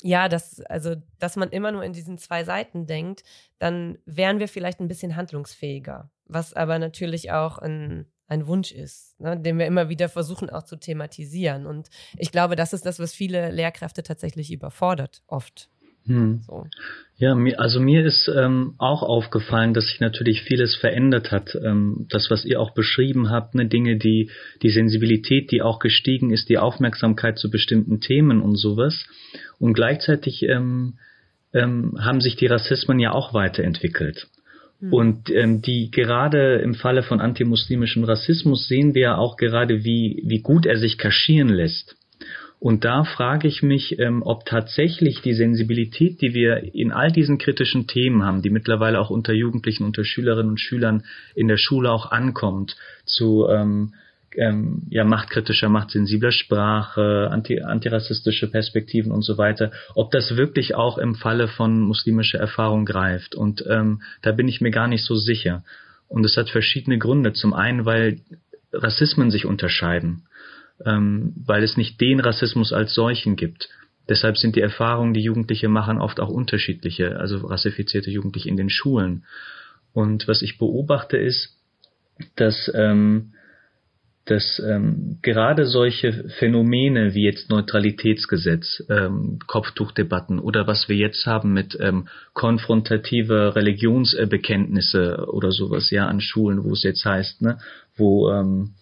[0.03, 3.23] ja, dass, also, dass man immer nur in diesen zwei Seiten denkt,
[3.59, 9.19] dann wären wir vielleicht ein bisschen handlungsfähiger, was aber natürlich auch ein, ein Wunsch ist,
[9.19, 11.65] ne, den wir immer wieder versuchen auch zu thematisieren.
[11.65, 15.69] Und ich glaube, das ist das, was viele Lehrkräfte tatsächlich überfordert, oft.
[16.05, 16.41] Hm.
[16.47, 16.65] So.
[17.17, 21.55] Ja, also mir ist ähm, auch aufgefallen, dass sich natürlich vieles verändert hat.
[21.63, 24.31] Ähm, das, was ihr auch beschrieben habt, ne, Dinge, die,
[24.63, 29.05] die Sensibilität, die auch gestiegen ist, die Aufmerksamkeit zu bestimmten Themen und sowas.
[29.59, 30.97] Und gleichzeitig ähm,
[31.53, 34.27] ähm, haben sich die Rassismen ja auch weiterentwickelt.
[34.79, 34.91] Hm.
[34.91, 40.23] Und ähm, die gerade im Falle von antimuslimischem Rassismus sehen wir ja auch gerade, wie,
[40.25, 41.95] wie gut er sich kaschieren lässt.
[42.61, 47.39] Und da frage ich mich, ähm, ob tatsächlich die Sensibilität, die wir in all diesen
[47.39, 51.91] kritischen Themen haben, die mittlerweile auch unter Jugendlichen, unter Schülerinnen und Schülern in der Schule
[51.91, 53.95] auch ankommt, zu ähm,
[54.37, 60.99] ähm, ja, machtkritischer, machtsensibler Sprache, anti, antirassistische Perspektiven und so weiter, ob das wirklich auch
[60.99, 63.33] im Falle von muslimischer Erfahrung greift.
[63.33, 65.63] Und ähm, da bin ich mir gar nicht so sicher.
[66.07, 67.33] Und es hat verschiedene Gründe.
[67.33, 68.19] Zum einen, weil
[68.71, 70.27] Rassismen sich unterscheiden
[70.85, 73.69] ähm, weil es nicht den Rassismus als solchen gibt.
[74.09, 78.69] Deshalb sind die Erfahrungen, die Jugendliche machen, oft auch unterschiedliche, also rassifizierte Jugendliche in den
[78.69, 79.25] Schulen.
[79.93, 81.57] Und was ich beobachte ist,
[82.35, 83.33] dass, ähm,
[84.25, 91.53] dass ähm, gerade solche Phänomene wie jetzt Neutralitätsgesetz, ähm, Kopftuchdebatten oder was wir jetzt haben
[91.53, 97.57] mit ähm, konfrontative Religionsbekenntnisse oder sowas ja an Schulen, wo es jetzt heißt, ne,
[97.95, 98.75] wo ähm,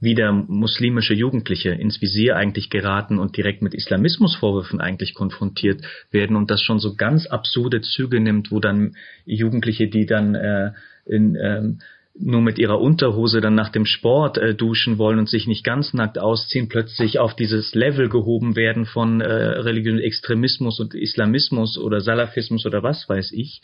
[0.00, 6.50] wieder muslimische Jugendliche ins Visier eigentlich geraten und direkt mit Islamismusvorwürfen eigentlich konfrontiert werden und
[6.50, 10.72] das schon so ganz absurde Züge nimmt, wo dann Jugendliche, die dann äh,
[11.04, 11.78] in, ähm,
[12.20, 15.94] nur mit ihrer Unterhose dann nach dem Sport äh, duschen wollen und sich nicht ganz
[15.94, 22.00] nackt ausziehen, plötzlich auf dieses Level gehoben werden von äh, religiösen Extremismus und Islamismus oder
[22.00, 23.62] Salafismus oder was weiß ich.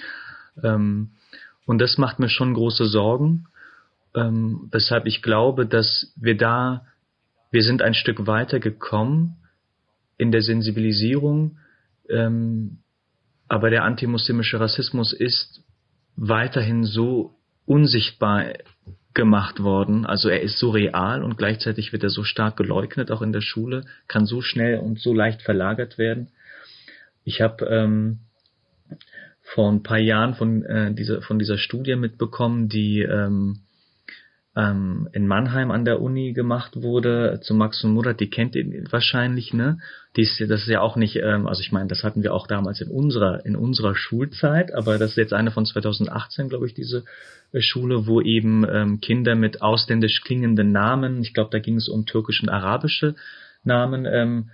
[0.62, 1.10] Ähm,
[1.66, 3.46] und das macht mir schon große Sorgen
[4.14, 6.86] ähm, weshalb ich glaube, dass wir da,
[7.50, 9.36] wir sind ein Stück weiter gekommen
[10.16, 11.58] in der Sensibilisierung,
[12.08, 12.78] ähm,
[13.48, 15.62] aber der antimuslimische Rassismus ist
[16.16, 17.34] weiterhin so
[17.66, 18.54] unsichtbar
[19.14, 20.06] gemacht worden.
[20.06, 23.40] Also er ist so real und gleichzeitig wird er so stark geleugnet, auch in der
[23.40, 26.28] Schule, kann so schnell und so leicht verlagert werden.
[27.24, 28.18] Ich habe ähm,
[29.42, 33.60] vor ein paar Jahren von, äh, dieser, von dieser Studie mitbekommen, die ähm,
[34.56, 38.84] ähm, in Mannheim an der Uni gemacht wurde, zu Max und Murat, die kennt ihr
[38.90, 39.78] wahrscheinlich, ne?
[40.16, 42.46] Die ist, das ist ja auch nicht, ähm, also ich meine, das hatten wir auch
[42.46, 46.74] damals in unserer, in unserer Schulzeit, aber das ist jetzt eine von 2018, glaube ich,
[46.74, 47.04] diese
[47.52, 51.88] äh, Schule, wo eben ähm, Kinder mit ausländisch klingenden Namen, ich glaube, da ging es
[51.88, 53.16] um türkische und arabische
[53.64, 54.50] Namen, ähm,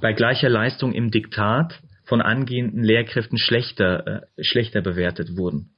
[0.00, 5.70] bei gleicher Leistung im Diktat von angehenden Lehrkräften schlechter, äh, schlechter bewertet wurden.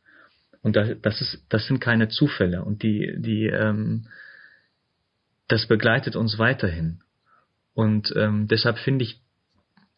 [0.69, 2.63] Und das, ist, das sind keine Zufälle.
[2.63, 4.07] Und die, die, ähm,
[5.49, 7.01] das begleitet uns weiterhin.
[7.75, 9.21] Und ähm, deshalb finde ich,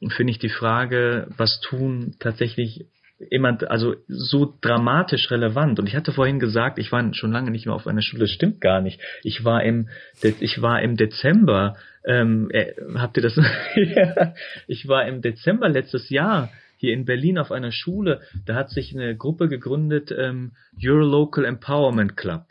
[0.09, 2.87] finde ich die Frage, was tun, tatsächlich
[3.31, 5.79] immer, also so dramatisch relevant.
[5.79, 8.23] Und ich hatte vorhin gesagt, ich war schon lange nicht mehr auf einer Schule.
[8.23, 9.01] Das stimmt gar nicht.
[9.23, 9.89] Ich war im,
[10.23, 11.77] ich war im Dezember.
[12.05, 13.39] Ähm, äh, habt ihr das?
[14.67, 16.51] ich war im Dezember letztes Jahr
[16.81, 21.45] hier in Berlin auf einer Schule, da hat sich eine Gruppe gegründet, ähm, Your Local
[21.45, 22.47] Empowerment Club.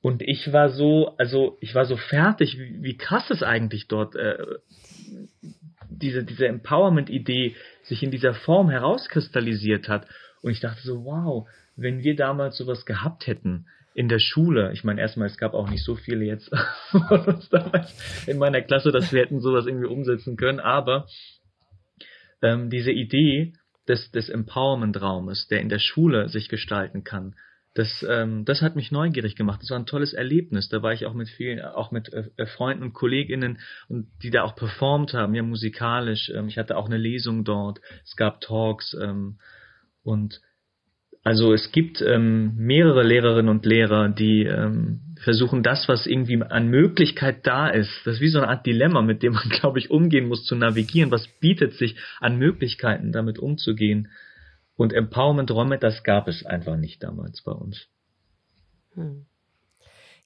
[0.00, 4.16] Und ich war so, also ich war so fertig, wie, wie krass es eigentlich dort
[4.16, 4.38] äh,
[5.90, 10.06] diese, diese Empowerment-Idee sich in dieser Form herauskristallisiert hat.
[10.40, 14.84] Und ich dachte so, wow, wenn wir damals sowas gehabt hätten in der Schule, ich
[14.84, 16.50] meine erstmal, es gab auch nicht so viele jetzt
[16.90, 21.06] von uns damals in meiner Klasse, dass wir hätten sowas irgendwie umsetzen können, aber
[22.42, 23.54] ähm, diese Idee
[23.88, 27.34] des, des Empowerment-Raumes, der in der Schule sich gestalten kann,
[27.76, 29.60] das, ähm, das hat mich neugierig gemacht.
[29.60, 30.70] Das war ein tolles Erlebnis.
[30.70, 34.30] Da war ich auch mit vielen, auch mit äh, äh, Freunden und Kolleginnen und die
[34.30, 36.30] da auch performt haben, ja musikalisch.
[36.34, 37.82] Ähm, ich hatte auch eine Lesung dort.
[38.02, 39.38] Es gab Talks ähm,
[40.02, 40.40] und
[41.26, 46.68] also es gibt ähm, mehrere Lehrerinnen und Lehrer, die ähm, versuchen, das, was irgendwie an
[46.68, 49.90] Möglichkeit da ist, das ist wie so eine Art Dilemma, mit dem man, glaube ich,
[49.90, 51.10] umgehen muss, zu navigieren.
[51.10, 54.06] Was bietet sich an Möglichkeiten, damit umzugehen?
[54.76, 57.88] Und Empowerment-Räume, das gab es einfach nicht damals bei uns.
[58.94, 59.26] Hm.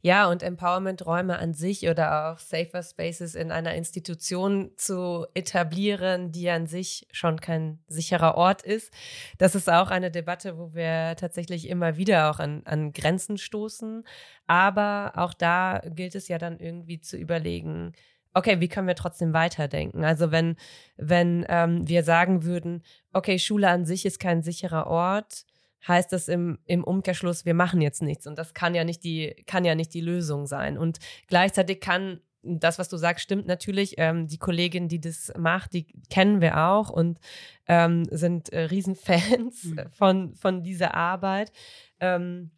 [0.02, 6.48] Ja, und Empowerment-Räume an sich oder auch Safer Spaces in einer Institution zu etablieren, die
[6.48, 8.92] an sich schon kein sicherer Ort ist.
[9.36, 14.04] Das ist auch eine Debatte, wo wir tatsächlich immer wieder auch an, an Grenzen stoßen.
[14.46, 17.92] Aber auch da gilt es ja dann irgendwie zu überlegen,
[18.32, 20.04] okay, wie können wir trotzdem weiterdenken?
[20.04, 20.56] Also wenn,
[20.96, 22.82] wenn ähm, wir sagen würden,
[23.12, 25.44] okay, Schule an sich ist kein sicherer Ort,
[25.86, 28.26] heißt das im, im Umkehrschluss, wir machen jetzt nichts.
[28.26, 30.78] Und das kann ja nicht die, kann ja nicht die Lösung sein.
[30.78, 33.94] Und gleichzeitig kann das, was du sagst, stimmt natürlich.
[33.98, 37.18] Ähm, die Kollegin, die das macht, die kennen wir auch und
[37.66, 39.80] ähm, sind äh, Riesenfans mhm.
[39.92, 41.52] von, von dieser Arbeit.
[42.00, 42.50] Ähm,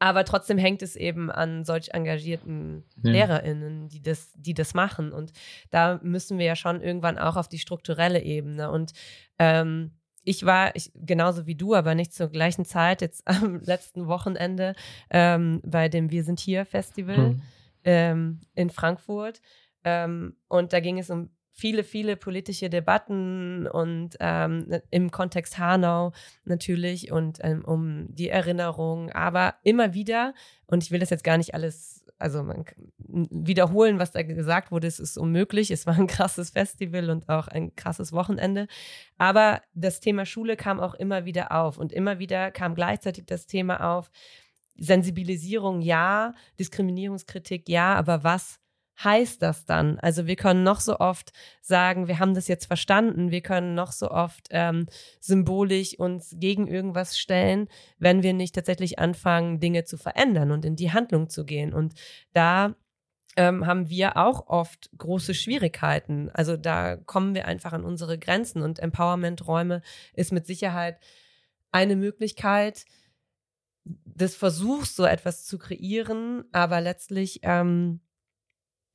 [0.00, 3.10] aber trotzdem hängt es eben an solch engagierten ja.
[3.10, 5.12] LehrerInnen, die das, die das machen.
[5.12, 5.32] Und
[5.70, 8.70] da müssen wir ja schon irgendwann auch auf die strukturelle Ebene.
[8.70, 8.92] Und
[9.40, 9.97] ähm,
[10.28, 14.74] ich war ich, genauso wie du, aber nicht zur gleichen Zeit, jetzt am letzten Wochenende
[15.10, 17.42] ähm, bei dem Wir sind hier Festival mhm.
[17.84, 19.40] ähm, in Frankfurt.
[19.84, 26.12] Ähm, und da ging es um viele, viele politische Debatten und ähm, im Kontext Hanau
[26.44, 30.34] natürlich und ähm, um die Erinnerung, aber immer wieder,
[30.66, 32.64] und ich will das jetzt gar nicht alles, also man,
[32.98, 35.70] wiederholen, was da gesagt wurde, es ist unmöglich.
[35.70, 38.66] Es war ein krasses Festival und auch ein krasses Wochenende.
[39.18, 43.46] Aber das Thema Schule kam auch immer wieder auf und immer wieder kam gleichzeitig das
[43.46, 44.10] Thema auf,
[44.78, 48.60] Sensibilisierung ja, Diskriminierungskritik ja, aber was
[49.02, 49.98] heißt das dann?
[50.00, 53.92] Also wir können noch so oft sagen, wir haben das jetzt verstanden, wir können noch
[53.92, 54.86] so oft ähm,
[55.20, 60.76] symbolisch uns gegen irgendwas stellen, wenn wir nicht tatsächlich anfangen, Dinge zu verändern und in
[60.76, 61.72] die Handlung zu gehen.
[61.72, 61.94] Und
[62.32, 62.74] da
[63.36, 66.28] ähm, haben wir auch oft große Schwierigkeiten.
[66.32, 69.82] Also da kommen wir einfach an unsere Grenzen und Empowerment-Räume
[70.14, 70.98] ist mit Sicherheit
[71.70, 72.84] eine Möglichkeit,
[73.84, 78.00] des Versuchs, so etwas zu kreieren, aber letztlich ähm,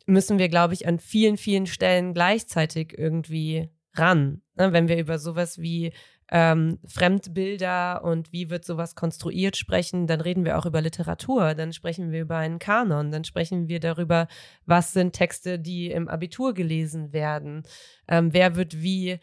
[0.05, 4.41] müssen wir, glaube ich, an vielen, vielen Stellen gleichzeitig irgendwie ran.
[4.55, 4.73] Ne?
[4.73, 5.93] Wenn wir über sowas wie
[6.31, 11.73] ähm, Fremdbilder und wie wird sowas konstruiert sprechen, dann reden wir auch über Literatur, dann
[11.73, 14.27] sprechen wir über einen Kanon, dann sprechen wir darüber,
[14.65, 17.63] was sind Texte, die im Abitur gelesen werden,
[18.07, 19.19] ähm, wer wird wie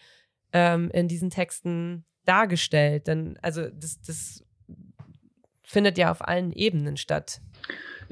[0.53, 3.07] ähm, in diesen Texten dargestellt.
[3.07, 4.45] Denn, also das, das
[5.65, 7.41] findet ja auf allen Ebenen statt.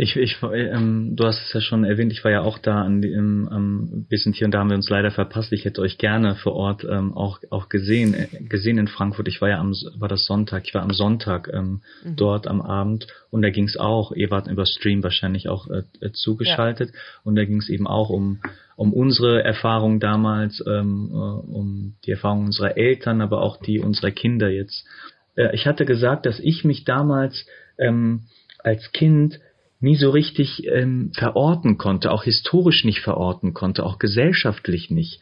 [0.00, 3.02] Ich, ich, ähm, du hast es ja schon erwähnt, ich war ja auch da an
[3.02, 5.52] dem ähm, bisschen hier und da haben wir uns leider verpasst.
[5.52, 9.26] Ich hätte euch gerne vor Ort ähm, auch auch gesehen äh, gesehen in Frankfurt.
[9.26, 12.14] Ich war ja am war das Sonntag, ich war am Sonntag ähm, mhm.
[12.14, 14.12] dort am Abend und da ging es auch.
[14.12, 17.00] Ihr wart über Stream wahrscheinlich auch äh, äh zugeschaltet ja.
[17.24, 18.38] und da ging es eben auch um
[18.76, 24.12] um unsere Erfahrung damals, ähm, äh, um die Erfahrung unserer Eltern, aber auch die unserer
[24.12, 24.86] Kinder jetzt.
[25.34, 27.46] Äh, ich hatte gesagt, dass ich mich damals
[27.78, 28.26] ähm,
[28.62, 29.40] als Kind
[29.80, 35.20] nie so richtig ähm, verorten konnte, auch historisch nicht verorten konnte, auch gesellschaftlich nicht.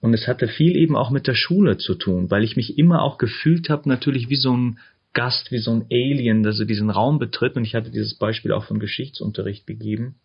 [0.00, 3.02] Und es hatte viel eben auch mit der Schule zu tun, weil ich mich immer
[3.02, 4.78] auch gefühlt habe, natürlich wie so ein
[5.14, 7.56] Gast, wie so ein Alien, der so diesen Raum betritt.
[7.56, 10.16] Und ich hatte dieses Beispiel auch vom Geschichtsunterricht gegeben,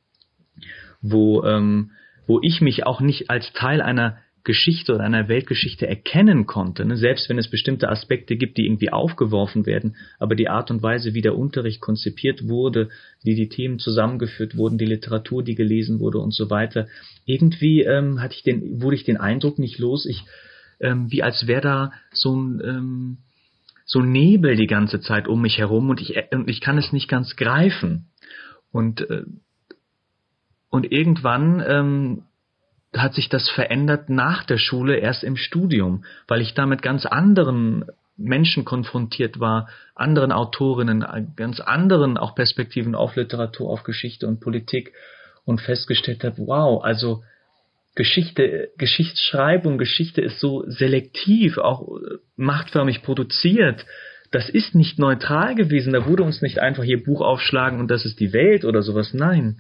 [1.02, 1.92] wo, ähm,
[2.28, 4.18] wo ich mich auch nicht als Teil einer
[4.50, 6.98] Geschichte oder einer Weltgeschichte erkennen konnte, ne?
[6.98, 11.14] selbst wenn es bestimmte Aspekte gibt, die irgendwie aufgeworfen werden, aber die Art und Weise,
[11.14, 12.90] wie der Unterricht konzipiert wurde,
[13.24, 16.88] wie die Themen zusammengeführt wurden, die Literatur, die gelesen wurde und so weiter,
[17.26, 20.24] irgendwie ähm, hatte ich den, wurde ich den Eindruck nicht los, ich
[20.80, 23.18] ähm, wie als wäre da so ein ähm,
[23.86, 27.08] so Nebel die ganze Zeit um mich herum und ich und ich kann es nicht
[27.08, 28.08] ganz greifen
[28.72, 29.26] und äh,
[30.70, 32.24] und irgendwann ähm,
[32.96, 37.06] hat sich das verändert nach der Schule, erst im Studium, weil ich da mit ganz
[37.06, 37.86] anderen
[38.18, 44.94] Menschen konfrontiert war, anderen Autorinnen, ganz anderen auch Perspektiven auf Literatur, auf Geschichte und Politik
[45.46, 47.24] und festgestellt habe, wow, also
[47.96, 51.88] Geschichte, Geschichtsschreibung, Geschichte ist so selektiv, auch
[52.36, 53.86] machtförmig produziert
[54.32, 55.94] das ist nicht neutral gewesen.
[55.94, 59.14] Da wurde uns nicht einfach hier Buch aufschlagen und das ist die Welt oder sowas.
[59.14, 59.58] Nein.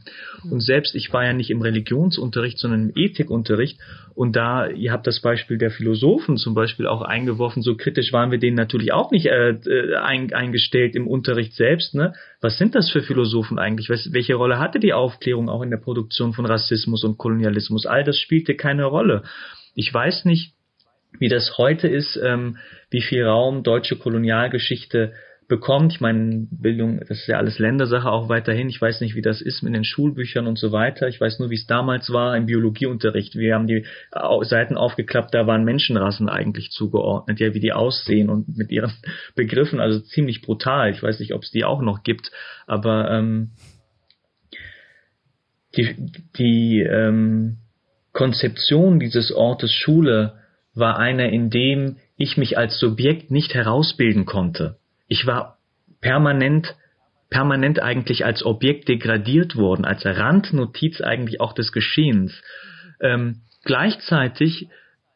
[0.49, 3.79] Und selbst ich war ja nicht im Religionsunterricht, sondern im Ethikunterricht.
[4.13, 8.29] Und da, ihr habt das Beispiel der Philosophen zum Beispiel auch eingeworfen, so kritisch waren
[8.29, 11.95] wir denen natürlich auch nicht äh, äh ein, eingestellt im Unterricht selbst.
[11.95, 12.13] Ne?
[12.39, 13.89] Was sind das für Philosophen eigentlich?
[13.89, 17.87] Was, welche Rolle hatte die Aufklärung auch in der Produktion von Rassismus und Kolonialismus?
[17.87, 19.23] All das spielte keine Rolle.
[19.73, 20.53] Ich weiß nicht,
[21.19, 22.57] wie das heute ist, ähm,
[22.89, 25.13] wie viel Raum deutsche Kolonialgeschichte
[25.49, 25.93] bekommt.
[25.93, 28.69] Ich meine, Bildung, das ist ja alles Ländersache auch weiterhin.
[28.69, 31.07] Ich weiß nicht, wie das ist mit den Schulbüchern und so weiter.
[31.07, 33.35] Ich weiß nur, wie es damals war im Biologieunterricht.
[33.35, 33.83] Wir haben die
[34.41, 38.93] Seiten aufgeklappt, da waren Menschenrassen eigentlich zugeordnet, ja, wie die aussehen und mit ihren
[39.35, 40.91] Begriffen, also ziemlich brutal.
[40.91, 42.31] Ich weiß nicht, ob es die auch noch gibt,
[42.67, 43.51] aber ähm,
[45.75, 45.95] die,
[46.37, 47.57] die ähm,
[48.13, 50.35] Konzeption dieses Ortes Schule
[50.73, 54.77] war einer, in dem ich mich als Subjekt nicht herausbilden konnte.
[55.07, 55.57] Ich war
[56.01, 56.75] permanent,
[57.29, 62.41] permanent eigentlich als Objekt degradiert worden, als Randnotiz eigentlich auch des Geschehens.
[63.01, 64.67] Ähm, gleichzeitig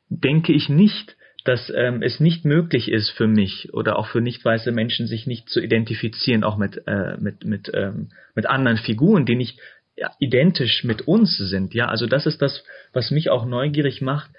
[0.10, 4.44] denke ich nicht, dass ähm, es nicht möglich ist für mich oder auch für nicht
[4.44, 9.26] weiße Menschen, sich nicht zu identifizieren, auch mit, äh, mit, mit, ähm, mit anderen Figuren,
[9.26, 9.60] die nicht
[9.98, 11.74] ja, identisch mit uns sind.
[11.74, 14.32] Ja, also das ist das, was mich auch neugierig macht,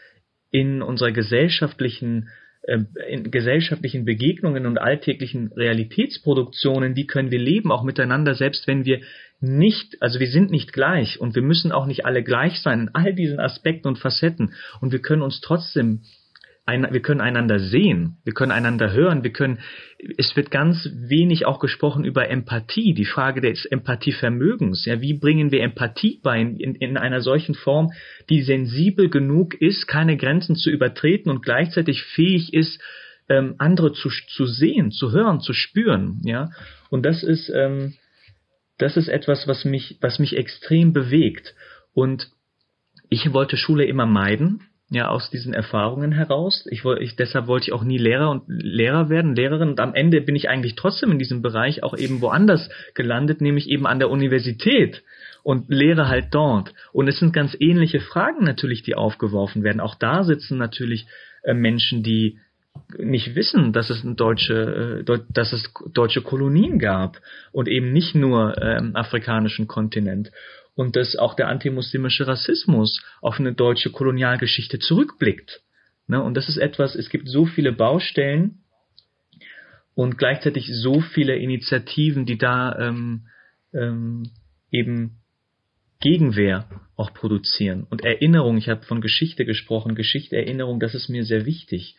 [0.55, 2.29] in unserer gesellschaftlichen
[2.63, 2.79] äh,
[3.09, 9.01] in gesellschaftlichen Begegnungen und alltäglichen Realitätsproduktionen, wie können wir leben, auch miteinander, selbst wenn wir
[9.41, 12.91] nicht, also wir sind nicht gleich und wir müssen auch nicht alle gleich sein in
[12.95, 14.55] all diesen Aspekten und Facetten.
[14.81, 16.03] Und wir können uns trotzdem
[16.67, 19.59] ein, wir können einander sehen, wir können einander hören, wir können,
[20.17, 24.87] es wird ganz wenig auch gesprochen über Empathie, die Frage des Empathievermögens.
[24.87, 27.93] Ja, wie bringen wir Empathie bei in, in einer solchen Form,
[28.31, 32.81] die sensibel genug ist, keine Grenzen zu übertreten und gleichzeitig fähig ist,
[33.29, 36.21] ähm, andere zu, zu sehen, zu hören, zu spüren.
[36.25, 36.51] Ja,
[36.89, 37.95] und das ist, ähm,
[38.79, 41.55] das ist etwas, was mich, was mich extrem bewegt.
[41.93, 42.31] Und
[43.11, 46.67] ich wollte Schule immer meiden ja aus diesen Erfahrungen heraus.
[46.71, 50.21] Ich, ich deshalb wollte ich auch nie Lehrer und Lehrer werden, Lehrerin und am Ende
[50.21, 54.11] bin ich eigentlich trotzdem in diesem Bereich auch eben woanders gelandet, nämlich eben an der
[54.11, 55.03] Universität
[55.43, 56.75] und lehre halt dort.
[56.93, 59.81] Und es sind ganz ähnliche Fragen natürlich, die aufgeworfen werden.
[59.81, 61.07] Auch da sitzen natürlich
[61.43, 62.39] äh, Menschen, die
[62.99, 67.19] nicht wissen, dass es deutsche, äh, dass es deutsche Kolonien gab
[67.53, 70.31] und eben nicht nur äh, im afrikanischen Kontinent
[70.75, 75.63] und dass auch der antimuslimische Rassismus auf eine deutsche Kolonialgeschichte zurückblickt.
[76.07, 76.23] Ne?
[76.23, 78.65] Und das ist etwas, es gibt so viele Baustellen
[79.95, 83.29] und gleichzeitig so viele Initiativen, die da ähm,
[83.73, 84.31] ähm,
[84.71, 85.21] eben
[86.01, 87.87] Gegenwehr auch produzieren.
[87.89, 91.97] Und Erinnerung, ich habe von Geschichte gesprochen, Geschichte, Erinnerung, das ist mir sehr wichtig.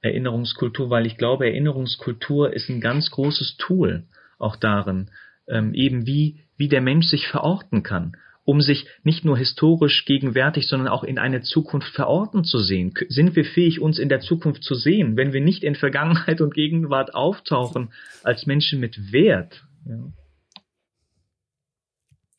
[0.00, 4.04] Erinnerungskultur, weil ich glaube, Erinnerungskultur ist ein ganz großes Tool
[4.38, 5.10] auch darin,
[5.48, 10.66] ähm, eben wie, wie der Mensch sich verorten kann, um sich nicht nur historisch gegenwärtig,
[10.68, 12.94] sondern auch in eine Zukunft verorten zu sehen.
[13.08, 16.54] Sind wir fähig, uns in der Zukunft zu sehen, wenn wir nicht in Vergangenheit und
[16.54, 17.92] Gegenwart auftauchen
[18.22, 19.64] als Menschen mit Wert?
[19.86, 20.12] Ja.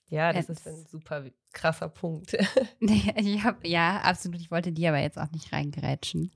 [0.09, 0.59] Ja, das jetzt.
[0.59, 2.33] ist ein super krasser Punkt.
[2.79, 4.39] ich hab, ja, absolut.
[4.39, 6.31] Ich wollte dir aber jetzt auch nicht reingerätschen.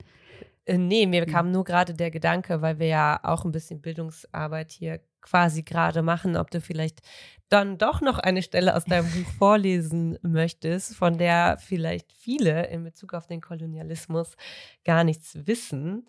[0.70, 4.70] Äh, nee, mir kam nur gerade der Gedanke, weil wir ja auch ein bisschen Bildungsarbeit
[4.70, 7.00] hier quasi gerade machen, ob du vielleicht
[7.48, 12.84] dann doch noch eine Stelle aus deinem Buch vorlesen möchtest, von der vielleicht viele in
[12.84, 14.36] Bezug auf den Kolonialismus
[14.84, 16.06] gar nichts wissen.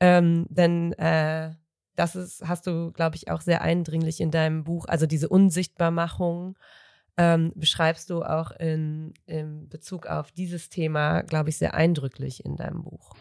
[0.00, 1.52] Ähm, denn äh,
[1.96, 6.58] das ist, hast du, glaube ich, auch sehr eindringlich in deinem Buch, also diese Unsichtbarmachung
[7.16, 12.56] ähm, beschreibst du auch in, in Bezug auf dieses Thema, glaube ich, sehr eindrücklich in
[12.56, 13.16] deinem Buch.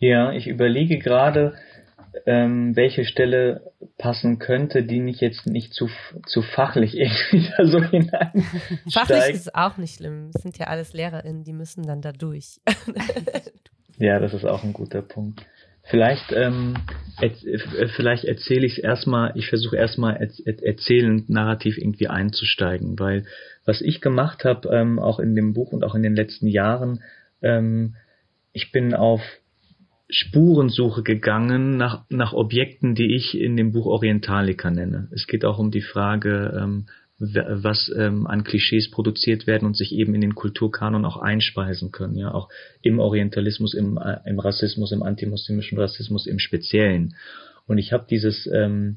[0.00, 1.54] Ja, ich überlege gerade,
[2.26, 5.88] ähm, welche Stelle passen könnte, die nicht jetzt nicht zu,
[6.26, 8.44] zu fachlich irgendwie da so hinein.
[8.92, 10.30] Fachlich ist auch nicht schlimm.
[10.34, 12.60] Es sind ja alles LehrerInnen, die müssen dann da durch.
[13.98, 15.44] ja, das ist auch ein guter Punkt.
[15.82, 16.74] Vielleicht, ähm,
[17.20, 17.30] äh,
[17.96, 23.24] vielleicht erzähle ich es erstmal, ich versuche erstmal erzählend narrativ irgendwie einzusteigen, weil
[23.64, 27.02] was ich gemacht habe, ähm, auch in dem Buch und auch in den letzten Jahren,
[27.42, 27.96] ähm,
[28.52, 29.20] ich bin auf
[30.10, 35.08] Spurensuche gegangen nach, nach Objekten, die ich in dem Buch Orientalika nenne.
[35.12, 36.86] Es geht auch um die Frage, ähm,
[37.20, 42.16] was ähm, an Klischees produziert werden und sich eben in den Kulturkanon auch einspeisen können,
[42.16, 42.48] ja, auch
[42.80, 47.14] im Orientalismus, im, äh, im Rassismus, im antimuslimischen Rassismus im Speziellen.
[47.66, 48.96] Und ich habe dieses ähm,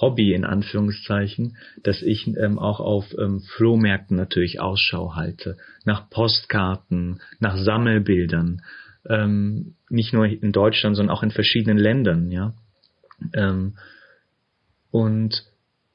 [0.00, 7.20] Hobby in Anführungszeichen, dass ich ähm, auch auf ähm, Flohmärkten natürlich Ausschau halte, nach Postkarten,
[7.40, 8.62] nach Sammelbildern,
[9.08, 12.54] ähm, nicht nur in Deutschland, sondern auch in verschiedenen Ländern, ja.
[13.32, 13.76] Ähm,
[14.90, 15.44] und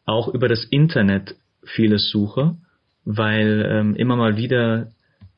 [0.06, 2.58] auch über das Internet vieles suche,
[3.06, 4.92] weil ähm, immer mal wieder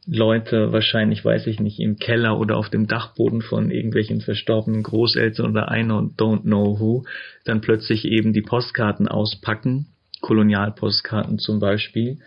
[0.07, 5.51] Leute wahrscheinlich, weiß ich nicht, im Keller oder auf dem Dachboden von irgendwelchen verstorbenen Großeltern
[5.51, 7.03] oder I don't know who,
[7.45, 9.87] dann plötzlich eben die Postkarten auspacken,
[10.21, 12.19] Kolonialpostkarten zum Beispiel,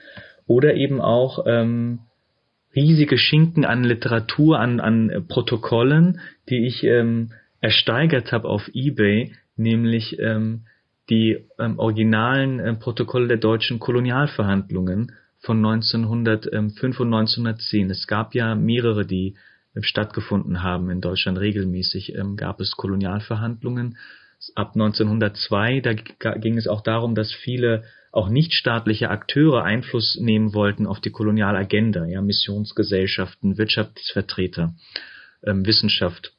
[0.47, 2.01] oder eben auch ähm,
[2.75, 10.19] riesige Schinken an Literatur, an, an Protokollen, die ich ähm, ersteigert habe auf eBay, nämlich
[10.19, 10.67] ähm,
[11.11, 17.91] die ähm, originalen äh, Protokolle der deutschen Kolonialverhandlungen von 1905 und 1910.
[17.91, 19.37] Es gab ja mehrere, die
[19.75, 22.15] äh, stattgefunden haben in Deutschland regelmäßig.
[22.17, 23.99] Ähm, gab es Kolonialverhandlungen.
[24.55, 27.85] Ab 1902, da ging es auch darum, dass viele
[28.15, 34.75] auch nichtstaatliche Akteure Einfluss nehmen wollten auf die Kolonialagenda, ja, Missionsgesellschaften, Wirtschaftsvertreter,
[35.43, 36.33] ähm, Wissenschaft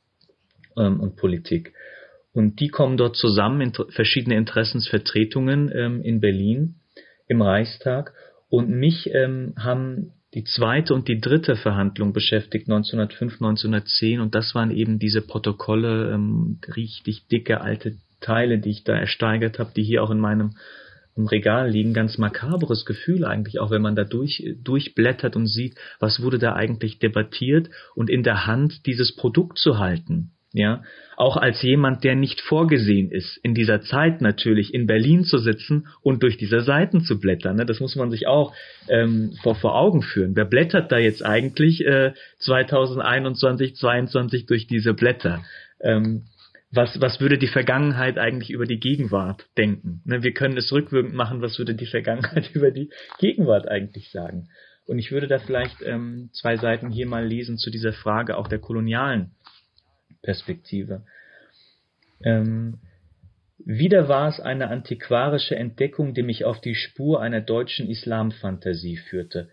[0.77, 1.73] ähm, und Politik.
[2.31, 6.75] Und die kommen dort zusammen in verschiedene Interessensvertretungen ähm, in Berlin
[7.27, 8.13] im Reichstag
[8.47, 14.19] und mich ähm, haben die zweite und die dritte Verhandlung beschäftigt, 1905, 1910.
[14.21, 19.59] Und das waren eben diese Protokolle, ähm, richtig dicke alte Teile, die ich da ersteigert
[19.59, 20.55] habe, die hier auch in meinem
[21.15, 21.93] im Regal liegen.
[21.93, 26.53] Ganz makabres Gefühl eigentlich, auch wenn man da durch, durchblättert und sieht, was wurde da
[26.53, 30.83] eigentlich debattiert und in der Hand dieses Produkt zu halten ja,
[31.17, 35.87] auch als jemand, der nicht vorgesehen ist, in dieser Zeit natürlich in Berlin zu sitzen
[36.01, 37.57] und durch diese Seiten zu blättern.
[37.57, 37.65] Ne?
[37.65, 38.53] Das muss man sich auch
[38.87, 40.33] ähm, vor, vor Augen führen.
[40.37, 45.43] Wer blättert da jetzt eigentlich äh, 2021, 2022 durch diese Blätter?
[45.81, 46.23] Ähm,
[46.75, 50.01] was, was würde die Vergangenheit eigentlich über die Gegenwart denken?
[50.05, 50.23] Ne?
[50.23, 54.49] Wir können es rückwirkend machen, was würde die Vergangenheit über die Gegenwart eigentlich sagen?
[54.85, 58.47] Und ich würde da vielleicht ähm, zwei Seiten hier mal lesen zu dieser Frage auch
[58.47, 59.31] der kolonialen
[60.21, 61.03] Perspektive.
[62.23, 62.79] Ähm,
[63.57, 69.49] wieder war es eine antiquarische Entdeckung, die mich auf die Spur einer deutschen Islamfantasie führte.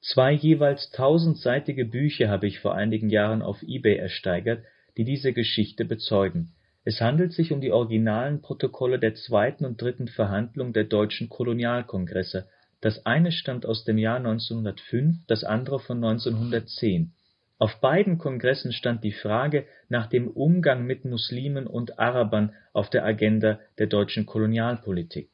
[0.00, 4.64] Zwei jeweils tausendseitige Bücher habe ich vor einigen Jahren auf eBay ersteigert,
[4.96, 6.54] die diese Geschichte bezeugen.
[6.84, 12.48] Es handelt sich um die originalen Protokolle der zweiten und dritten Verhandlung der deutschen Kolonialkongresse.
[12.80, 17.12] Das eine stammt aus dem Jahr 1905, das andere von 1910.
[17.58, 23.04] Auf beiden Kongressen stand die Frage nach dem Umgang mit Muslimen und Arabern auf der
[23.04, 25.30] Agenda der deutschen Kolonialpolitik.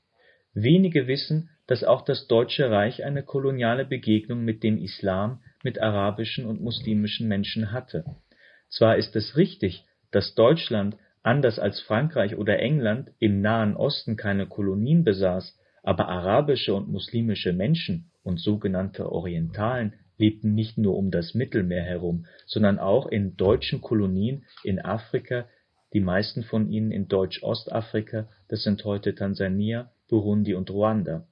[0.52, 6.44] Wenige wissen, dass auch das Deutsche Reich eine koloniale Begegnung mit dem Islam, mit arabischen
[6.44, 8.04] und muslimischen Menschen hatte.
[8.68, 10.96] Zwar ist es richtig, dass Deutschland,
[11.28, 17.52] anders als Frankreich oder England, im Nahen Osten keine Kolonien besaß, aber arabische und muslimische
[17.52, 23.82] Menschen und sogenannte Orientalen lebten nicht nur um das Mittelmeer herum, sondern auch in deutschen
[23.82, 25.44] Kolonien in Afrika,
[25.92, 31.26] die meisten von ihnen in Deutsch-Ostafrika, das sind heute Tansania, Burundi und Ruanda.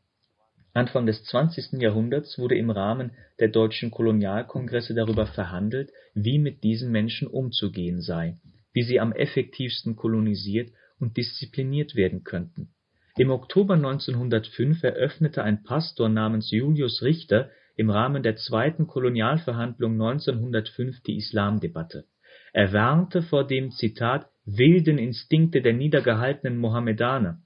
[0.75, 1.81] Anfang des 20.
[1.81, 8.37] Jahrhunderts wurde im Rahmen der deutschen Kolonialkongresse darüber verhandelt, wie mit diesen Menschen umzugehen sei,
[8.77, 10.71] wie sie am effektivsten kolonisiert
[11.01, 12.69] und diszipliniert werden könnten.
[13.17, 21.01] Im Oktober 1905 eröffnete ein Pastor namens Julius Richter im Rahmen der zweiten Kolonialverhandlung 1905
[21.05, 22.05] die Islamdebatte.
[22.53, 27.41] Er warnte vor dem Zitat wilden Instinkte der niedergehaltenen Mohammedaner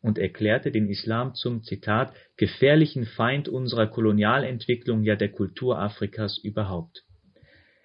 [0.00, 7.04] und erklärte den Islam zum Zitat gefährlichen Feind unserer Kolonialentwicklung, ja der Kultur Afrikas überhaupt.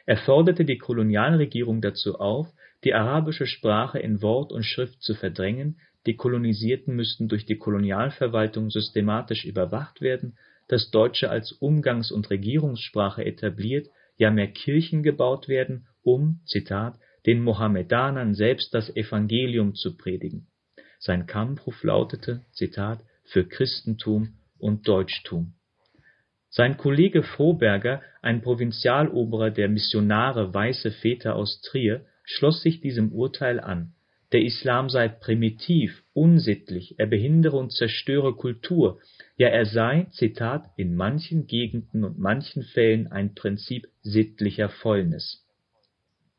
[0.06, 2.48] Er forderte die Kolonialregierung dazu auf,
[2.84, 8.70] die arabische Sprache in Wort und Schrift zu verdrängen, die Kolonisierten müssten durch die Kolonialverwaltung
[8.70, 10.38] systematisch überwacht werden
[10.70, 17.42] das Deutsche als Umgangs und Regierungssprache etabliert, ja mehr Kirchen gebaut werden, um Zitat den
[17.42, 20.48] Mohammedanern selbst das Evangelium zu predigen.
[21.00, 25.56] Sein Kampfruf lautete Zitat für Christentum und Deutschtum.
[26.50, 33.60] Sein Kollege Froberger, ein Provinzialoberer der Missionare Weiße Väter aus Trier, schloss sich diesem Urteil
[33.60, 33.94] an.
[34.32, 39.00] Der Islam sei primitiv, unsittlich, er behindere und zerstöre Kultur,
[39.38, 45.44] ja er sei, Zitat, in manchen Gegenden und manchen Fällen ein Prinzip sittlicher Fäulnis.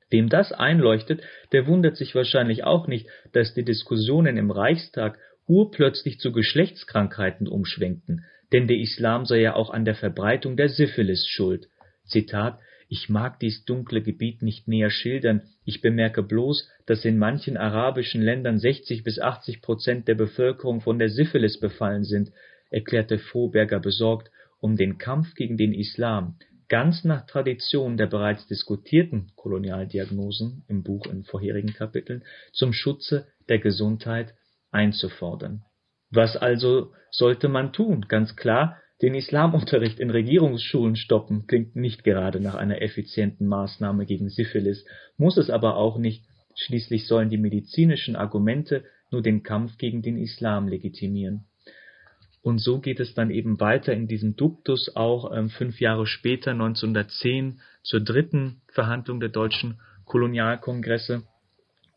[0.09, 5.19] Wem das einleuchtet, der wundert sich wahrscheinlich auch nicht, dass die Diskussionen im Reichstag
[5.49, 11.27] urplötzlich zu Geschlechtskrankheiten umschwenkten, denn der Islam sei ja auch an der Verbreitung der Syphilis
[11.27, 11.69] schuld.
[12.05, 12.61] Zitat
[12.93, 18.21] Ich mag dies dunkle Gebiet nicht näher schildern, ich bemerke bloß, dass in manchen arabischen
[18.21, 22.33] Ländern 60 bis 80 Prozent der Bevölkerung von der Syphilis befallen sind,
[22.69, 26.37] erklärte Froberger besorgt, um den Kampf gegen den Islam,
[26.69, 33.61] ganz nach Tradition der bereits diskutierten Kolonialdiagnosen im Buch in vorherigen Kapiteln, zum Schutze der
[33.61, 34.35] Gesundheit
[34.73, 35.63] einzufordern.
[36.11, 38.07] Was also sollte man tun?
[38.09, 44.29] Ganz klar, den Islamunterricht in Regierungsschulen stoppen klingt nicht gerade nach einer effizienten Maßnahme gegen
[44.29, 44.85] Syphilis,
[45.17, 46.25] muss es aber auch nicht,
[46.55, 51.47] schließlich sollen die medizinischen Argumente nur den Kampf gegen den Islam legitimieren.
[52.43, 56.53] Und so geht es dann eben weiter in diesem Duktus auch ähm, fünf Jahre später,
[56.53, 61.23] 1910, zur dritten Verhandlung der deutschen Kolonialkongresse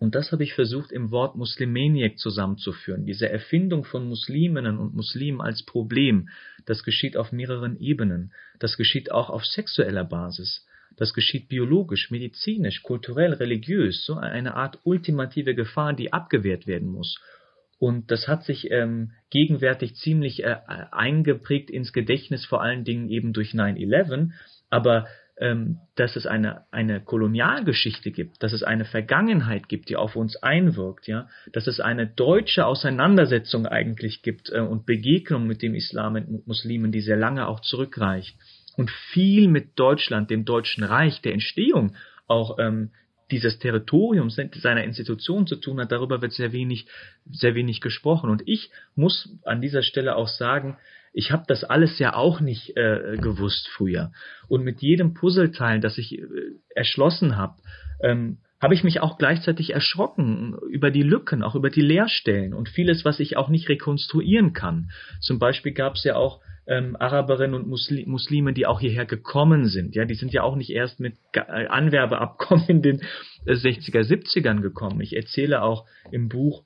[0.03, 3.05] und das habe ich versucht im Wort Muslimeniek zusammenzuführen.
[3.05, 6.27] Diese Erfindung von Musliminnen und Muslimen als Problem,
[6.65, 8.33] das geschieht auf mehreren Ebenen.
[8.59, 10.67] Das geschieht auch auf sexueller Basis.
[10.97, 14.03] Das geschieht biologisch, medizinisch, kulturell, religiös.
[14.03, 17.17] So eine Art ultimative Gefahr, die abgewehrt werden muss.
[17.79, 20.57] Und das hat sich ähm, gegenwärtig ziemlich äh,
[20.91, 24.31] eingeprägt ins Gedächtnis, vor allen Dingen eben durch 9-11.
[24.69, 25.07] Aber
[25.43, 30.37] ähm, dass es eine, eine Kolonialgeschichte gibt, dass es eine Vergangenheit gibt, die auf uns
[30.37, 36.15] einwirkt, ja, dass es eine deutsche Auseinandersetzung eigentlich gibt äh, und Begegnung mit dem Islam
[36.15, 38.37] und Muslimen, die sehr lange auch zurückreicht
[38.77, 41.93] und viel mit Deutschland, dem Deutschen Reich, der Entstehung
[42.25, 42.91] auch ähm,
[43.29, 46.87] dieses Territoriums, seiner Institution zu tun hat, darüber wird sehr wenig,
[47.29, 48.29] sehr wenig gesprochen.
[48.29, 50.77] Und ich muss an dieser Stelle auch sagen,
[51.13, 54.11] ich habe das alles ja auch nicht äh, gewusst früher.
[54.47, 56.25] Und mit jedem Puzzleteil, das ich äh,
[56.75, 57.61] erschlossen habe,
[58.01, 62.69] ähm, habe ich mich auch gleichzeitig erschrocken über die Lücken, auch über die Leerstellen und
[62.69, 64.89] vieles, was ich auch nicht rekonstruieren kann.
[65.19, 69.65] Zum Beispiel gab es ja auch ähm, Araberinnen und Musli Muslime, die auch hierher gekommen
[69.65, 69.95] sind.
[69.95, 73.01] Ja, die sind ja auch nicht erst mit äh, Anwerbeabkommen in den
[73.45, 75.01] äh, 60er, 70ern gekommen.
[75.01, 76.63] Ich erzähle auch im Buch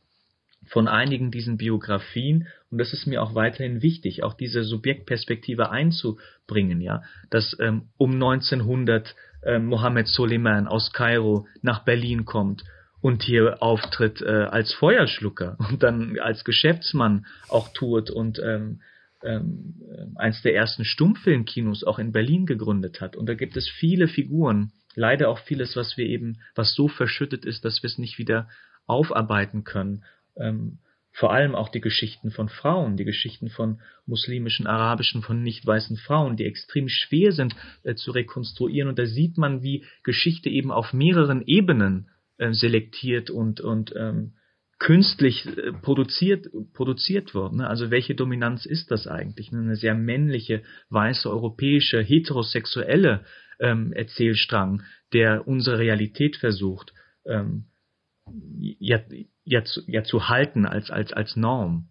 [0.67, 2.47] von einigen diesen Biografien.
[2.69, 8.13] Und das ist mir auch weiterhin wichtig, auch diese Subjektperspektive einzubringen, ja, dass ähm, um
[8.13, 12.63] 1900 äh, Mohammed Soleiman aus Kairo nach Berlin kommt
[13.01, 18.81] und hier auftritt äh, als Feuerschlucker und dann als Geschäftsmann auch tut und ähm,
[19.23, 23.15] ähm, eins der ersten Stummfilmkinos auch in Berlin gegründet hat.
[23.15, 27.45] Und da gibt es viele Figuren, leider auch vieles, was wir eben, was so verschüttet
[27.45, 28.47] ist, dass wir es nicht wieder
[28.85, 30.03] aufarbeiten können
[30.39, 30.79] ähm,
[31.17, 35.97] vor allem auch die Geschichten von Frauen, die Geschichten von muslimischen, arabischen, von nicht weißen
[35.97, 38.87] Frauen, die extrem schwer sind äh, zu rekonstruieren.
[38.87, 44.33] Und da sieht man, wie Geschichte eben auf mehreren Ebenen äh, selektiert und, und ähm,
[44.77, 47.53] künstlich äh, produziert, produziert wird.
[47.53, 47.67] Ne?
[47.67, 49.51] Also welche Dominanz ist das eigentlich?
[49.51, 53.25] Eine sehr männliche, weiße, europäische, heterosexuelle
[53.59, 54.83] ähm, Erzählstrang,
[55.13, 56.93] der unsere Realität versucht,
[57.25, 57.65] ähm,
[58.59, 58.99] ja,
[59.43, 61.89] ja, zu, ja zu halten als, als, als Norm.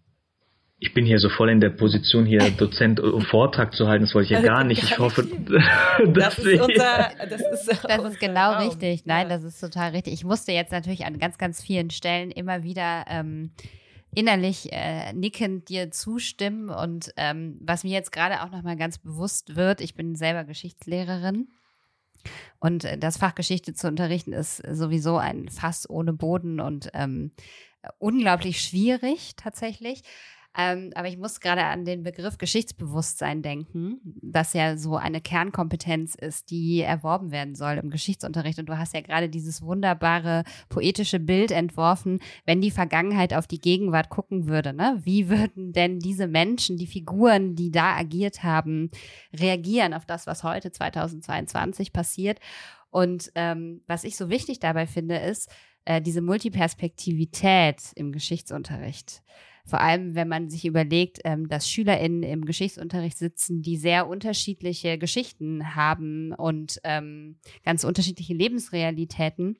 [0.79, 4.13] Ich bin hier so voll in der Position, hier Dozent um Vortrag zu halten, das
[4.13, 4.83] wollte ich ja gar nicht.
[4.83, 5.23] Ich hoffe,
[6.13, 8.67] das ist, unser, das ist, das ist genau Raum.
[8.67, 9.05] richtig.
[9.05, 10.13] Nein, das ist total richtig.
[10.13, 13.51] Ich musste jetzt natürlich an ganz, ganz vielen Stellen immer wieder ähm,
[14.13, 16.69] innerlich äh, nickend dir zustimmen.
[16.69, 21.47] Und ähm, was mir jetzt gerade auch nochmal ganz bewusst wird, ich bin selber Geschichtslehrerin
[22.59, 27.31] und äh, das Fach Geschichte zu unterrichten ist sowieso ein Fass ohne Boden und ähm,
[27.99, 30.03] unglaublich schwierig tatsächlich.
[30.59, 36.15] Ähm, aber ich muss gerade an den Begriff Geschichtsbewusstsein denken, das ja so eine Kernkompetenz
[36.15, 38.57] ist, die erworben werden soll im Geschichtsunterricht.
[38.57, 43.61] Und du hast ja gerade dieses wunderbare poetische Bild entworfen, wenn die Vergangenheit auf die
[43.61, 44.73] Gegenwart gucken würde.
[44.73, 44.99] Ne?
[45.03, 48.89] Wie würden denn diese Menschen, die Figuren, die da agiert haben,
[49.39, 52.39] reagieren auf das, was heute 2022 passiert?
[52.89, 55.51] Und ähm, was ich so wichtig dabei finde, ist
[55.85, 59.21] äh, diese Multiperspektivität im Geschichtsunterricht.
[59.67, 64.97] Vor allem, wenn man sich überlegt, ähm, dass SchülerInnen im Geschichtsunterricht sitzen, die sehr unterschiedliche
[64.97, 69.59] Geschichten haben und ähm, ganz unterschiedliche Lebensrealitäten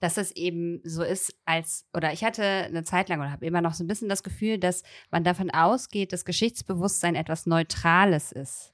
[0.00, 3.60] dass es eben so ist, als, oder ich hatte eine Zeit lang oder habe immer
[3.60, 8.72] noch so ein bisschen das Gefühl, dass man davon ausgeht, dass Geschichtsbewusstsein etwas Neutrales ist.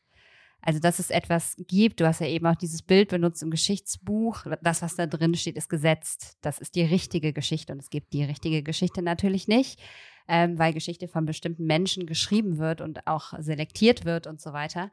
[0.60, 4.44] Also, dass es etwas gibt, du hast ja eben auch dieses Bild benutzt im Geschichtsbuch,
[4.62, 6.36] das, was da drin steht, ist gesetzt.
[6.42, 9.80] Das ist die richtige Geschichte und es gibt die richtige Geschichte natürlich nicht
[10.28, 14.90] ähm, weil Geschichte von bestimmten Menschen geschrieben wird und auch selektiert wird und so weiter.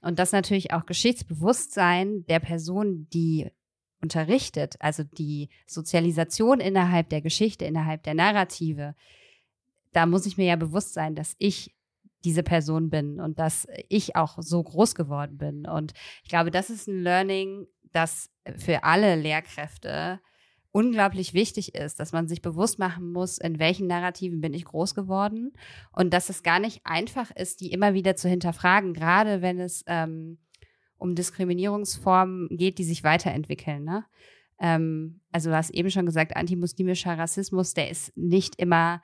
[0.00, 3.50] Und dass natürlich auch Geschichtsbewusstsein der Person, die
[4.00, 8.96] unterrichtet, also die Sozialisation innerhalb der Geschichte, innerhalb der Narrative,
[9.92, 11.74] da muss ich mir ja bewusst sein, dass ich
[12.24, 15.66] diese Person bin und dass ich auch so groß geworden bin.
[15.66, 20.20] Und ich glaube, das ist ein Learning, das für alle Lehrkräfte
[20.72, 24.94] unglaublich wichtig ist, dass man sich bewusst machen muss, in welchen Narrativen bin ich groß
[24.94, 25.52] geworden
[25.92, 29.84] und dass es gar nicht einfach ist, die immer wieder zu hinterfragen, gerade wenn es
[29.86, 30.38] ähm,
[30.96, 33.84] um Diskriminierungsformen geht, die sich weiterentwickeln.
[33.84, 34.04] Ne?
[34.58, 39.02] Ähm, also du hast eben schon gesagt, antimuslimischer Rassismus, der ist nicht immer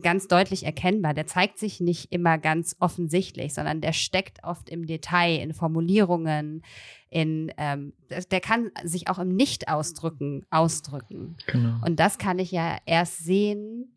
[0.00, 1.14] ganz deutlich erkennbar.
[1.14, 6.62] Der zeigt sich nicht immer ganz offensichtlich, sondern der steckt oft im Detail, in Formulierungen,
[7.08, 7.92] in ähm,
[8.30, 11.36] der kann sich auch im Nicht-Ausdrücken ausdrücken.
[11.46, 11.78] Genau.
[11.84, 13.96] Und das kann ich ja erst sehen,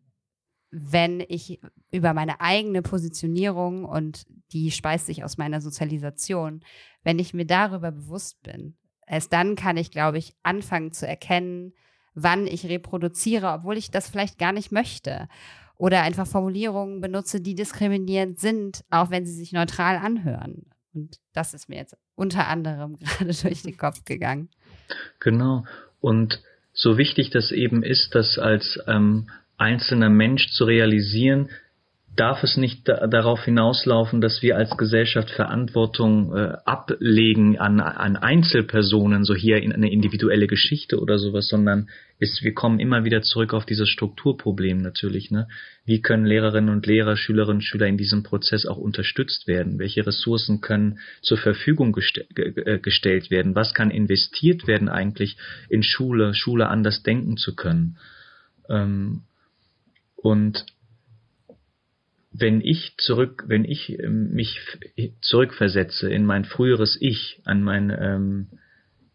[0.70, 1.60] wenn ich
[1.92, 6.64] über meine eigene Positionierung und die speist sich aus meiner Sozialisation,
[7.04, 8.76] wenn ich mir darüber bewusst bin.
[9.06, 11.74] Erst dann kann ich, glaube ich, anfangen zu erkennen,
[12.14, 15.28] wann ich reproduziere, obwohl ich das vielleicht gar nicht möchte
[15.76, 20.66] oder einfach Formulierungen benutze, die diskriminierend sind, auch wenn sie sich neutral anhören.
[20.94, 24.48] Und das ist mir jetzt unter anderem gerade durch den Kopf gegangen.
[25.20, 25.64] Genau.
[26.00, 31.50] Und so wichtig das eben ist, das als ähm, einzelner Mensch zu realisieren,
[32.16, 38.16] darf es nicht da, darauf hinauslaufen, dass wir als Gesellschaft Verantwortung äh, ablegen an, an
[38.16, 41.88] Einzelpersonen, so hier in eine individuelle Geschichte oder sowas, sondern
[42.18, 45.30] ist, wir kommen immer wieder zurück auf dieses Strukturproblem natürlich.
[45.30, 45.48] Ne?
[45.84, 49.78] Wie können Lehrerinnen und Lehrer, Schülerinnen und Schüler in diesem Prozess auch unterstützt werden?
[49.78, 53.54] Welche Ressourcen können zur Verfügung geste äh, gestellt werden?
[53.54, 55.36] Was kann investiert werden eigentlich
[55.68, 57.98] in Schule, Schule anders denken zu können?
[58.68, 59.22] Ähm,
[60.16, 60.64] und
[62.36, 64.60] wenn ich zurück, wenn ich ähm, mich
[65.20, 68.48] zurückversetze in mein früheres Ich, an mein ähm,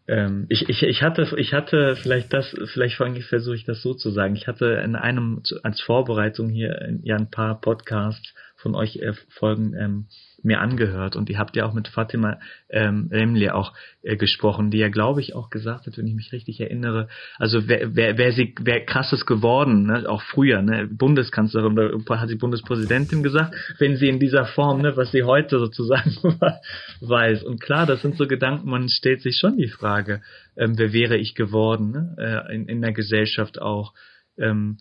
[0.08, 4.10] ähm, ich, ich, ich hatte, ich hatte vielleicht das, vielleicht versuche ich das so zu
[4.10, 4.34] sagen.
[4.34, 9.74] Ich hatte in einem als Vorbereitung hier ja ein paar Podcasts von euch äh, Folgen
[9.74, 10.06] ähm,
[10.42, 12.38] mir angehört und ihr habt ja auch mit Fatima
[12.68, 16.32] ähm, Remli auch äh, gesprochen, die ja glaube ich auch gesagt hat, wenn ich mich
[16.32, 17.08] richtig erinnere,
[17.38, 22.28] also wer, wer, wer sie wer krasses geworden, ne, auch früher, ne, Bundeskanzlerin oder hat
[22.28, 26.16] sie Bundespräsidentin gesagt, wenn sie in dieser Form, ne, was sie heute sozusagen
[27.00, 27.42] weiß.
[27.44, 30.22] Und klar, das sind so Gedanken, man stellt sich schon die Frage,
[30.56, 33.94] ähm, wer wäre ich geworden, ne, äh, in, in der Gesellschaft auch,
[34.38, 34.78] ähm,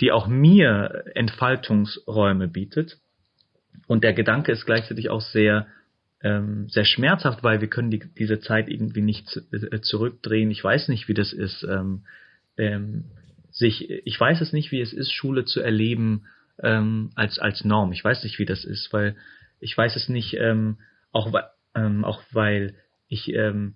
[0.00, 3.01] die auch mir Entfaltungsräume bietet
[3.86, 5.66] und der Gedanke ist gleichzeitig auch sehr,
[6.22, 10.50] ähm, sehr schmerzhaft, weil wir können die, diese Zeit irgendwie nicht äh, zurückdrehen.
[10.50, 12.04] Ich weiß nicht, wie das ist, ähm,
[12.56, 13.04] ähm,
[13.50, 16.24] sich, ich weiß es nicht, wie es ist, Schule zu erleben
[16.62, 17.92] ähm, als als Norm.
[17.92, 19.16] Ich weiß nicht, wie das ist, weil
[19.60, 20.78] ich weiß es nicht, ähm,
[21.12, 21.32] auch
[21.74, 22.74] ähm, auch weil
[23.08, 23.74] ich ähm,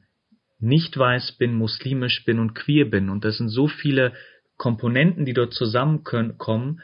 [0.59, 3.11] nicht weiß bin, muslimisch bin und queer bin.
[3.11, 4.13] Und das sind so viele
[4.57, 6.81] Komponenten, die dort zusammenkommen,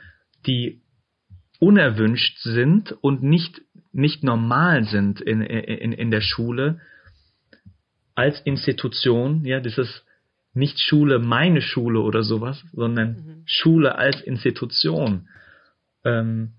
[0.46, 0.82] die
[1.62, 6.80] unerwünscht sind und nicht, nicht normal sind in, in, in der Schule
[8.16, 10.04] als Institution, ja, das ist
[10.54, 13.42] nicht Schule, meine Schule oder sowas, sondern mhm.
[13.46, 15.28] Schule als Institution.
[16.04, 16.54] Ähm,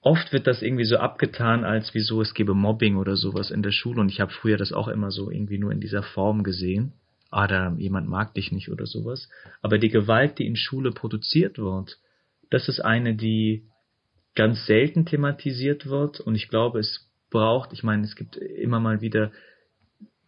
[0.00, 3.70] oft wird das irgendwie so abgetan, als wieso es gäbe Mobbing oder sowas in der
[3.70, 4.00] Schule.
[4.00, 6.94] Und ich habe früher das auch immer so irgendwie nur in dieser Form gesehen.
[7.30, 9.28] Ah, da jemand mag dich nicht oder sowas.
[9.60, 11.98] Aber die Gewalt, die in Schule produziert wird,
[12.48, 13.64] das ist eine, die
[14.34, 16.20] ganz selten thematisiert wird.
[16.20, 19.32] Und ich glaube, es braucht, ich meine, es gibt immer mal wieder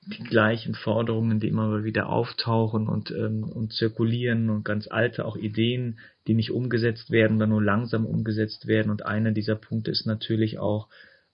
[0.07, 5.25] die gleichen Forderungen, die immer mal wieder auftauchen und, ähm, und zirkulieren und ganz alte
[5.25, 8.91] auch Ideen, die nicht umgesetzt werden oder nur langsam umgesetzt werden.
[8.91, 10.89] Und einer dieser Punkte ist natürlich auch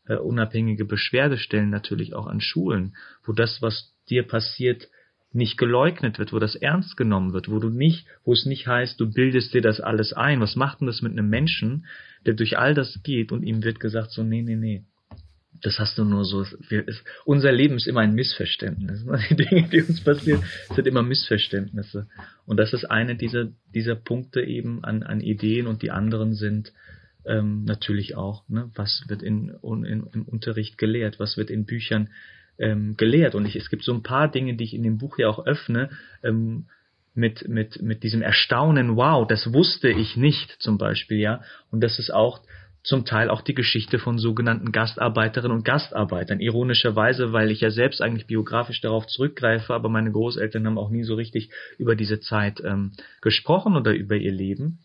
[0.06, 4.88] äh, unabhängige Beschwerdestellen natürlich auch an Schulen, wo das, was dir passiert,
[5.36, 8.98] nicht geleugnet wird, wo das ernst genommen wird, wo du nicht, wo es nicht heißt,
[8.98, 10.40] du bildest dir das alles ein.
[10.40, 11.86] Was macht denn das mit einem Menschen,
[12.24, 14.84] der durch all das geht und ihm wird gesagt so, nee, nee, nee.
[15.62, 16.44] Das hast du nur so.
[16.68, 19.04] Wir, es, unser Leben ist immer ein Missverständnis.
[19.30, 20.42] Die Dinge, die uns passieren,
[20.74, 22.08] sind immer Missverständnisse.
[22.44, 26.72] Und das ist eine dieser, dieser Punkte eben an, an Ideen und die anderen sind
[27.24, 32.10] ähm, natürlich auch, ne, was wird in, in, im Unterricht gelehrt, was wird in Büchern
[32.58, 33.34] ähm, gelehrt.
[33.34, 35.44] Und ich, es gibt so ein paar Dinge, die ich in dem Buch ja auch
[35.46, 35.90] öffne,
[36.22, 36.66] ähm,
[37.14, 41.40] mit, mit, mit diesem Erstaunen, wow, das wusste ich nicht zum Beispiel, ja.
[41.70, 42.42] Und das ist auch
[42.86, 46.38] zum Teil auch die Geschichte von sogenannten Gastarbeiterinnen und Gastarbeitern.
[46.38, 51.02] Ironischerweise, weil ich ja selbst eigentlich biografisch darauf zurückgreife, aber meine Großeltern haben auch nie
[51.02, 52.92] so richtig über diese Zeit ähm,
[53.22, 54.78] gesprochen oder über ihr Leben.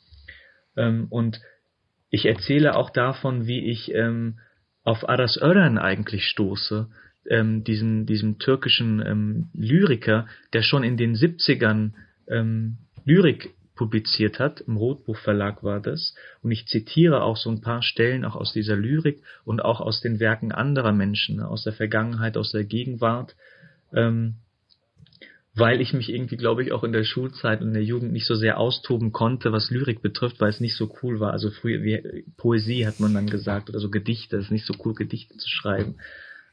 [0.75, 1.41] Ähm, und
[2.09, 4.39] ich erzähle auch davon, wie ich ähm,
[4.83, 6.89] auf Aras Ören eigentlich stoße,
[7.29, 11.91] ähm, diesen, diesem türkischen ähm, Lyriker, der schon in den 70ern
[12.27, 14.61] ähm, Lyrik publiziert hat.
[14.61, 16.15] Im Rotbuch Verlag war das.
[16.41, 20.01] Und ich zitiere auch so ein paar Stellen auch aus dieser Lyrik und auch aus
[20.01, 23.35] den Werken anderer Menschen, aus der Vergangenheit, aus der Gegenwart.
[23.93, 24.35] Ähm,
[25.53, 28.25] weil ich mich irgendwie, glaube ich, auch in der Schulzeit und in der Jugend nicht
[28.25, 31.33] so sehr austoben konnte, was Lyrik betrifft, weil es nicht so cool war.
[31.33, 34.73] Also früher wie, Poesie hat man dann gesagt oder so Gedichte, es ist nicht so
[34.85, 35.95] cool, Gedichte zu schreiben.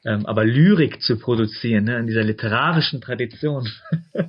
[0.04, 3.68] Ähm, aber Lyrik zu produzieren, ne, in dieser literarischen Tradition,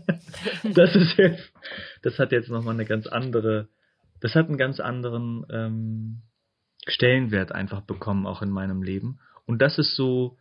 [0.63, 1.53] das ist jetzt,
[2.01, 3.67] das hat jetzt nochmal eine ganz andere,
[4.19, 6.21] das hat einen ganz anderen ähm,
[6.87, 9.19] Stellenwert einfach bekommen, auch in meinem Leben.
[9.45, 10.37] Und das ist so,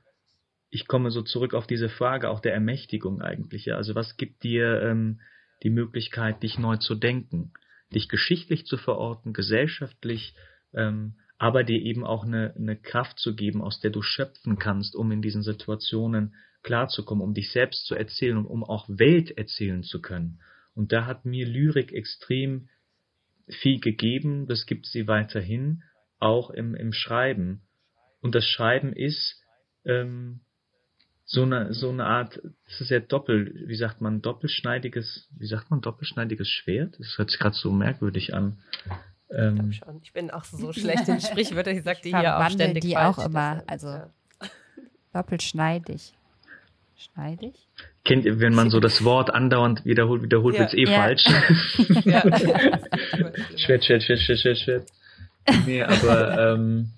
[0.70, 3.66] ich komme so zurück auf diese Frage auch der Ermächtigung eigentlich.
[3.66, 3.76] Ja.
[3.76, 5.20] Also was gibt dir ähm,
[5.62, 7.52] die Möglichkeit, dich neu zu denken,
[7.94, 10.34] dich geschichtlich zu verorten, gesellschaftlich,
[10.74, 14.96] ähm, aber dir eben auch eine, eine Kraft zu geben, aus der du schöpfen kannst,
[14.96, 19.84] um in diesen Situationen klarzukommen, um dich selbst zu erzählen und um auch Welt erzählen
[19.84, 20.40] zu können.
[20.74, 22.68] Und da hat mir Lyrik extrem
[23.48, 25.82] viel gegeben, das gibt sie weiterhin,
[26.18, 27.62] auch im, im Schreiben.
[28.20, 29.40] Und das Schreiben ist
[29.84, 30.40] ähm,
[31.24, 35.70] so eine, so eine Art, das ist ja doppel, wie sagt man, doppelschneidiges, wie sagt
[35.70, 36.98] man, doppelschneidiges Schwert?
[36.98, 38.58] Das hört sich gerade so merkwürdig an.
[39.30, 42.82] Ähm, ich, ich bin auch so schlecht in Sprichwörtern, ich sag die hier auch ständig
[42.82, 43.18] die falsch.
[43.18, 44.10] auch immer, also ja.
[45.12, 46.12] doppelschneidig.
[46.96, 47.54] Schneidig?
[48.04, 50.60] Kennt ihr, wenn man so das Wort andauernd wiederholt, wiederholt, ja.
[50.60, 50.98] wird es eh ja.
[50.98, 51.24] falsch.
[52.04, 52.20] ja.
[53.56, 54.90] Schwert, Schwert, Schwert, Schwert, Schwert, Schwert.
[55.64, 56.90] Nee, aber ähm,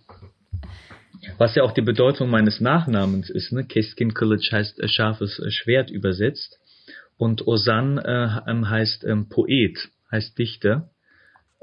[1.37, 3.65] was ja auch die Bedeutung meines Nachnamens ist, ne?
[3.65, 6.59] Keskin College heißt äh, scharfes äh, Schwert übersetzt.
[7.17, 10.91] Und Osan äh, ähm, heißt ähm, Poet, heißt Dichter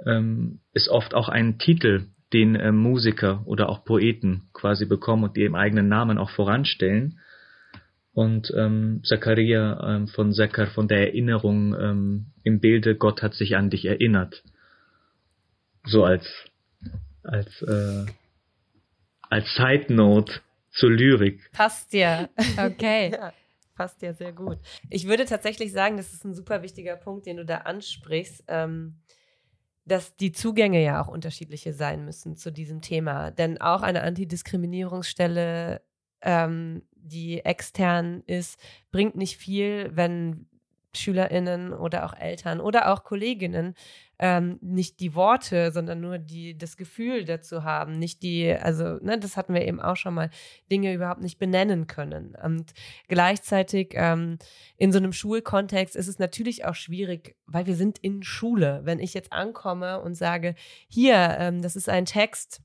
[0.05, 5.37] ähm, ist oft auch ein Titel, den äh, Musiker oder auch Poeten quasi bekommen und
[5.37, 7.19] die im eigenen Namen auch voranstellen.
[8.13, 13.55] Und ähm, Zachariah ähm, von Zachar von der Erinnerung ähm, im Bilde Gott hat sich
[13.55, 14.43] an dich erinnert.
[15.85, 16.25] So als
[17.23, 18.05] als äh,
[19.29, 20.41] als Side Note
[20.71, 21.51] zur Lyrik.
[21.51, 22.29] Passt ja.
[22.57, 23.11] Okay.
[23.11, 23.33] ja,
[23.75, 24.57] passt ja sehr gut.
[24.89, 28.45] Ich würde tatsächlich sagen, das ist ein super wichtiger Punkt, den du da ansprichst.
[28.47, 28.95] Ähm,
[29.88, 33.31] dass die Zugänge ja auch unterschiedliche sein müssen zu diesem Thema.
[33.31, 35.81] Denn auch eine Antidiskriminierungsstelle,
[36.21, 38.59] ähm, die extern ist,
[38.91, 40.47] bringt nicht viel, wenn
[40.93, 43.75] SchülerInnen oder auch Eltern oder auch Kolleginnen
[44.20, 49.20] ähm, nicht die Worte, sondern nur die, das Gefühl dazu haben, nicht die, also, ne,
[49.20, 50.30] das hatten wir eben auch schon mal,
[50.72, 52.36] Dinge überhaupt nicht benennen können.
[52.43, 52.74] Und
[53.07, 54.38] gleichzeitig ähm,
[54.78, 58.82] in so einem Schulkontext ist es natürlich auch schwierig, weil wir sind in Schule.
[58.84, 60.55] Wenn ich jetzt ankomme und sage,
[60.88, 62.61] hier, ähm, das ist ein Text,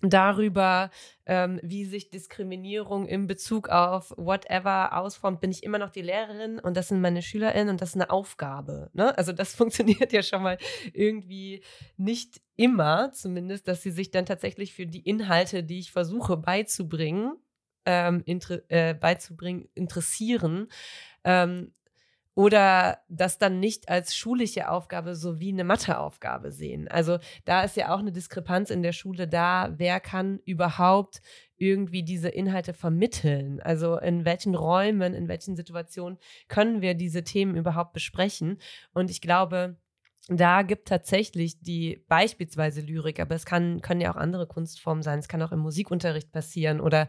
[0.00, 0.90] darüber,
[1.26, 6.58] ähm, wie sich Diskriminierung in Bezug auf whatever ausformt, bin ich immer noch die Lehrerin
[6.58, 8.90] und das sind meine SchülerInnen und das ist eine Aufgabe.
[8.92, 9.16] Ne?
[9.16, 10.58] Also das funktioniert ja schon mal
[10.92, 11.62] irgendwie
[11.96, 17.36] nicht immer, zumindest, dass sie sich dann tatsächlich für die Inhalte, die ich versuche beizubringen,
[17.86, 20.68] ähm, inter äh, beizubringen, interessieren.
[21.24, 21.72] Ähm,
[22.34, 26.88] oder das dann nicht als schulische Aufgabe sowie eine Matheaufgabe sehen.
[26.88, 31.20] Also da ist ja auch eine Diskrepanz in der Schule da, wer kann überhaupt
[31.56, 33.60] irgendwie diese Inhalte vermitteln?
[33.60, 36.18] Also in welchen Räumen, in welchen Situationen
[36.48, 38.58] können wir diese Themen überhaupt besprechen?
[38.92, 39.76] Und ich glaube,
[40.28, 45.18] da gibt tatsächlich die beispielsweise Lyrik, aber es kann, können ja auch andere Kunstformen sein.
[45.18, 47.08] Es kann auch im Musikunterricht passieren oder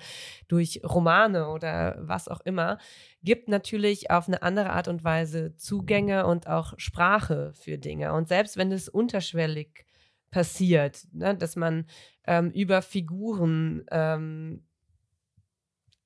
[0.50, 2.78] durch Romane oder was auch immer.
[3.24, 8.14] Gibt natürlich auf eine andere Art und Weise Zugänge und auch Sprache für Dinge.
[8.14, 9.86] Und selbst wenn es unterschwellig
[10.30, 11.86] passiert, ne, dass man
[12.28, 14.66] ähm, über Figuren ähm,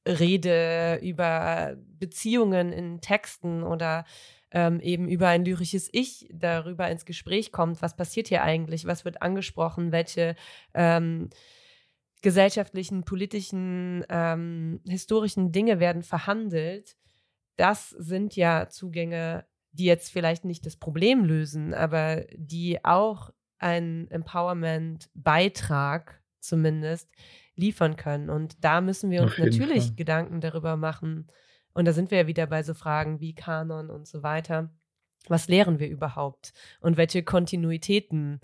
[0.07, 4.05] rede, über Beziehungen in Texten oder
[4.51, 9.05] ähm, eben über ein lyrisches Ich darüber ins Gespräch kommt, was passiert hier eigentlich, was
[9.05, 10.35] wird angesprochen, welche
[10.73, 11.29] ähm,
[12.21, 16.97] gesellschaftlichen, politischen, ähm, historischen Dinge werden verhandelt.
[17.55, 24.09] Das sind ja Zugänge, die jetzt vielleicht nicht das Problem lösen, aber die auch einen
[24.09, 27.11] Empowerment-Beitrag zumindest
[27.55, 28.29] liefern können.
[28.29, 29.95] Und da müssen wir uns natürlich Fall.
[29.95, 31.27] Gedanken darüber machen,
[31.79, 34.69] und da sind wir ja wieder bei so Fragen wie Kanon und so weiter.
[35.29, 36.53] Was lehren wir überhaupt?
[36.81, 38.41] Und welche Kontinuitäten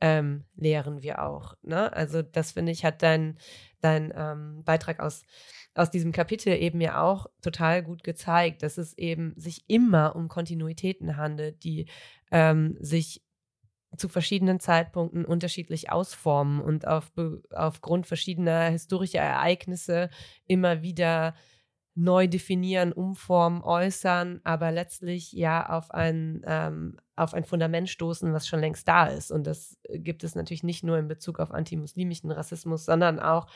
[0.00, 1.54] ähm, lehren wir auch?
[1.60, 1.92] Ne?
[1.92, 3.36] Also, das finde ich, hat dein,
[3.82, 5.26] dein ähm, Beitrag aus,
[5.74, 10.28] aus diesem Kapitel eben ja auch total gut gezeigt, dass es eben sich immer um
[10.28, 11.90] Kontinuitäten handelt, die
[12.30, 13.22] ähm, sich
[13.98, 17.12] zu verschiedenen Zeitpunkten unterschiedlich ausformen und auf,
[17.50, 20.08] aufgrund verschiedener historischer Ereignisse
[20.46, 21.34] immer wieder
[21.98, 28.46] neu definieren, umformen, äußern, aber letztlich ja auf ein, ähm, auf ein Fundament stoßen, was
[28.46, 29.32] schon längst da ist.
[29.32, 33.48] Und das gibt es natürlich nicht nur in Bezug auf antimuslimischen Rassismus, sondern auch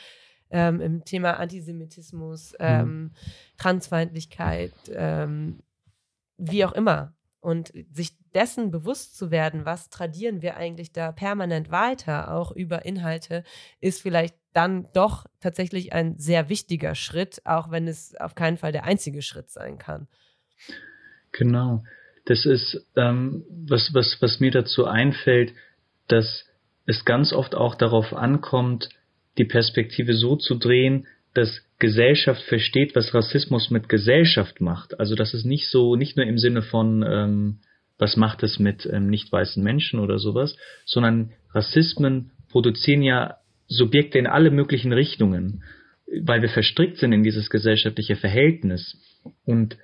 [0.51, 2.57] ähm, im Thema Antisemitismus, mhm.
[2.59, 3.11] ähm,
[3.59, 5.61] Transfeindlichkeit, ähm,
[6.37, 7.15] wie auch immer.
[7.43, 12.85] Und sich dessen bewusst zu werden, was tradieren wir eigentlich da permanent weiter, auch über
[12.85, 13.43] Inhalte,
[13.81, 18.71] ist vielleicht dann doch tatsächlich ein sehr wichtiger Schritt, auch wenn es auf keinen Fall
[18.71, 20.07] der einzige Schritt sein kann.
[21.33, 21.83] Genau.
[22.27, 25.53] Das ist, ähm, was, was, was mir dazu einfällt,
[26.07, 26.45] dass
[26.87, 28.89] es ganz oft auch darauf ankommt,
[29.37, 35.01] die Perspektive so zu drehen, dass Gesellschaft versteht, was Rassismus mit Gesellschaft macht.
[35.01, 37.59] Also das ist nicht so, nicht nur im Sinne von, ähm,
[37.99, 44.21] was macht es mit ähm, nicht weißen Menschen oder sowas, sondern Rassismen produzieren ja Subjekte
[44.21, 45.65] in alle möglichen Richtungen,
[46.23, 48.97] weil wir verstrickt sind in dieses gesellschaftliche Verhältnis.
[49.45, 49.77] Und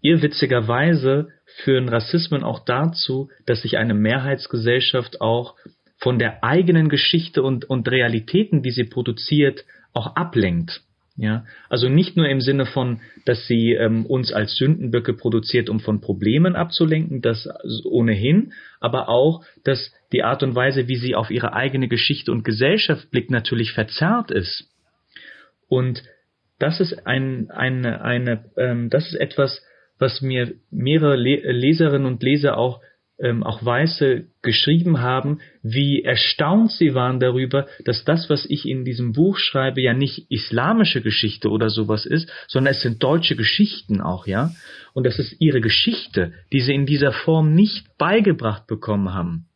[0.00, 1.28] irrwitzigerweise
[1.64, 5.54] führen Rassismen auch dazu, dass sich eine Mehrheitsgesellschaft auch
[5.98, 10.82] von der eigenen Geschichte und, und Realitäten, die sie produziert, auch ablenkt.
[11.16, 15.78] Ja, also nicht nur im Sinne von, dass sie ähm, uns als Sündenböcke produziert, um
[15.78, 17.46] von Problemen abzulenken, das
[17.84, 22.44] ohnehin, aber auch, dass die Art und Weise, wie sie auf ihre eigene Geschichte und
[22.44, 24.70] Gesellschaft blickt, natürlich verzerrt ist.
[25.68, 26.02] Und
[26.58, 29.62] das ist ein, eine, eine, ähm, das ist etwas,
[29.98, 32.80] was mir mehrere Leserinnen und Leser auch
[33.22, 38.84] ähm, auch Weiße geschrieben haben, wie erstaunt sie waren darüber, dass das, was ich in
[38.84, 44.00] diesem Buch schreibe, ja nicht islamische Geschichte oder sowas ist, sondern es sind deutsche Geschichten
[44.00, 44.50] auch, ja.
[44.92, 49.46] Und das ist ihre Geschichte, die sie in dieser Form nicht beigebracht bekommen haben.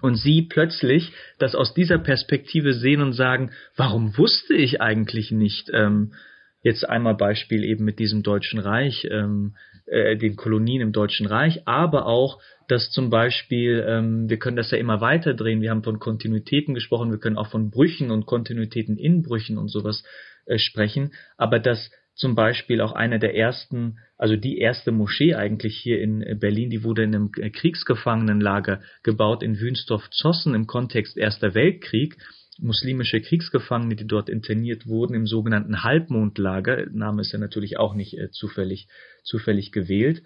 [0.00, 5.70] Und sie plötzlich das aus dieser Perspektive sehen und sagen, warum wusste ich eigentlich nicht,
[5.74, 6.14] ähm,
[6.62, 9.54] jetzt einmal Beispiel eben mit diesem Deutschen Reich, ähm,
[9.86, 12.40] äh, den Kolonien im Deutschen Reich, aber auch
[12.72, 16.72] dass zum Beispiel, ähm, wir können das ja immer weiter drehen, wir haben von Kontinuitäten
[16.72, 20.04] gesprochen, wir können auch von Brüchen und Kontinuitäten in Brüchen und sowas
[20.46, 25.76] äh, sprechen, aber dass zum Beispiel auch einer der ersten, also die erste Moschee eigentlich
[25.76, 31.18] hier in äh, Berlin, die wurde in einem äh, Kriegsgefangenenlager gebaut in Wünsdorf-Zossen im Kontext
[31.18, 32.16] Erster Weltkrieg.
[32.58, 38.16] Muslimische Kriegsgefangene, die dort interniert wurden im sogenannten Halbmondlager, Name ist ja natürlich auch nicht
[38.16, 38.88] äh, zufällig,
[39.24, 40.22] zufällig gewählt.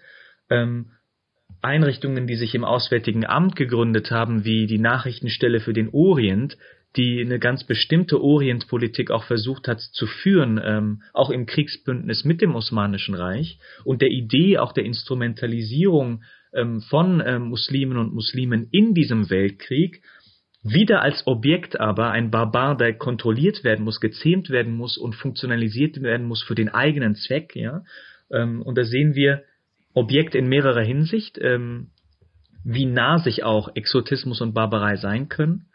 [0.49, 0.91] Ähm,
[1.61, 6.57] Einrichtungen, die sich im Auswärtigen Amt gegründet haben, wie die Nachrichtenstelle für den Orient,
[6.95, 12.41] die eine ganz bestimmte Orientpolitik auch versucht hat zu führen, ähm, auch im Kriegsbündnis mit
[12.41, 16.23] dem Osmanischen Reich und der Idee auch der Instrumentalisierung
[16.53, 20.01] ähm, von ähm, Muslimen und Muslimen in diesem Weltkrieg,
[20.63, 26.01] wieder als Objekt aber ein Barbar, der kontrolliert werden muss, gezähmt werden muss und funktionalisiert
[26.01, 27.83] werden muss für den eigenen Zweck, ja.
[28.31, 29.43] Ähm, und da sehen wir,
[29.97, 31.87] Objekt in mehrerer Hinsicht, ähm,
[32.63, 35.69] wie nah sich auch Exotismus und Barbarei sein können.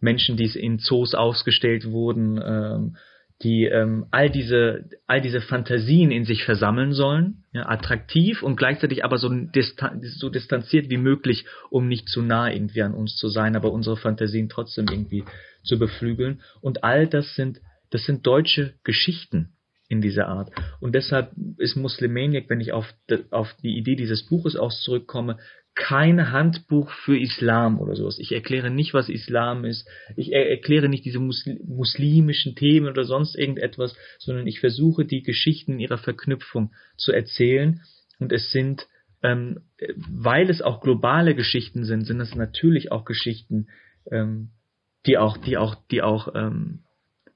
[0.00, 2.96] Menschen, die in Zoos ausgestellt wurden, ähm,
[3.42, 9.04] die ähm, all diese all diese Fantasien in sich versammeln sollen, ja, attraktiv und gleichzeitig
[9.04, 13.28] aber so, distan so distanziert wie möglich, um nicht zu nah irgendwie an uns zu
[13.28, 15.24] sein, aber unsere Fantasien trotzdem irgendwie
[15.64, 16.42] zu beflügeln.
[16.60, 17.60] Und all das sind
[17.90, 19.53] das sind deutsche Geschichten,
[19.88, 20.50] in dieser Art.
[20.80, 22.86] Und deshalb ist Muslimaniac, wenn ich auf,
[23.30, 25.38] auf die Idee dieses Buches auch zurückkomme,
[25.74, 28.18] kein Handbuch für Islam oder sowas.
[28.20, 29.88] Ich erkläre nicht, was Islam ist.
[30.16, 35.72] Ich er erkläre nicht diese muslimischen Themen oder sonst irgendetwas, sondern ich versuche die Geschichten
[35.72, 37.80] in ihrer Verknüpfung zu erzählen.
[38.20, 38.86] Und es sind,
[39.22, 39.62] ähm,
[39.96, 43.66] weil es auch globale Geschichten sind, sind es natürlich auch Geschichten,
[44.12, 44.50] ähm,
[45.06, 46.83] die auch, die auch, die auch ähm,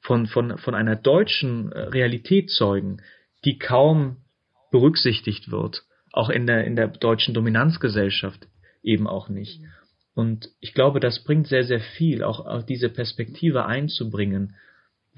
[0.09, 3.03] von, von, von einer deutschen äh, Realität zeugen,
[3.45, 4.17] die kaum
[4.73, 5.83] berücksichtigt wird,
[6.13, 8.49] auch in der, in der deutschen Dominanzgesellschaft
[8.83, 9.61] eben auch nicht.
[10.15, 14.57] Und ich glaube, das bringt sehr, sehr viel, auch, auch diese Perspektive einzubringen,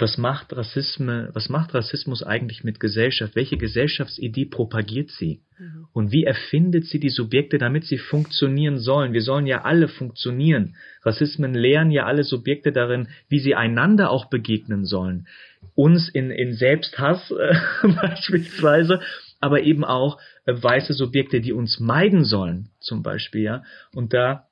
[0.01, 3.37] was macht Rassismus, was macht Rassismus eigentlich mit Gesellschaft?
[3.37, 5.43] Welche Gesellschaftsidee propagiert sie?
[5.59, 5.87] Mhm.
[5.93, 9.13] Und wie erfindet sie die Subjekte, damit sie funktionieren sollen?
[9.13, 10.77] Wir sollen ja alle funktionieren.
[11.03, 15.27] Rassismen lehren ja alle Subjekte darin, wie sie einander auch begegnen sollen.
[15.75, 17.31] Uns in, in Selbsthass
[17.83, 19.01] äh, beispielsweise,
[19.41, 23.63] aber eben auch äh, weiße Subjekte, die uns meiden sollen, zum Beispiel, ja.
[23.95, 24.50] Und da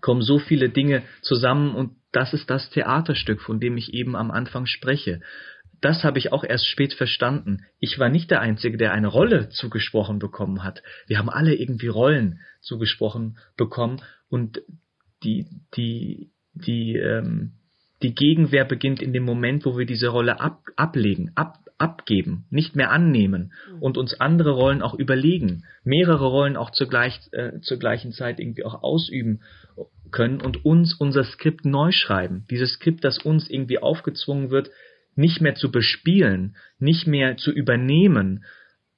[0.00, 4.30] kommen so viele Dinge zusammen und das ist das Theaterstück, von dem ich eben am
[4.30, 5.20] Anfang spreche.
[5.80, 7.64] Das habe ich auch erst spät verstanden.
[7.78, 10.82] Ich war nicht der Einzige, der eine Rolle zugesprochen bekommen hat.
[11.06, 14.62] Wir haben alle irgendwie Rollen zugesprochen bekommen und
[15.22, 17.57] die, die, die, ähm,
[18.02, 22.76] die Gegenwehr beginnt in dem Moment, wo wir diese Rolle ab, ablegen, ab, abgeben, nicht
[22.76, 23.82] mehr annehmen mhm.
[23.82, 28.40] und uns andere Rollen auch überlegen, mehrere Rollen auch zur, gleich, äh, zur gleichen Zeit
[28.40, 29.40] irgendwie auch ausüben
[30.10, 32.44] können und uns unser Skript neu schreiben.
[32.50, 34.70] Dieses Skript, das uns irgendwie aufgezwungen wird,
[35.14, 38.44] nicht mehr zu bespielen, nicht mehr zu übernehmen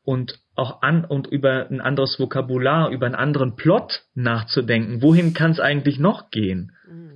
[0.03, 5.03] und auch an und über ein anderes Vokabular, über einen anderen Plot nachzudenken.
[5.03, 6.73] Wohin kann es eigentlich noch gehen?
[6.87, 7.10] Mhm.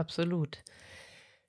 [0.00, 0.64] Absolut.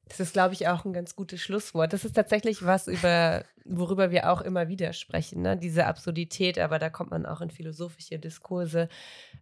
[0.10, 1.94] Das ist, glaube ich, auch ein ganz gutes Schlusswort.
[1.94, 5.56] Das ist tatsächlich was, über, worüber wir auch immer wieder sprechen, ne?
[5.56, 8.90] diese Absurdität, aber da kommt man auch in philosophische Diskurse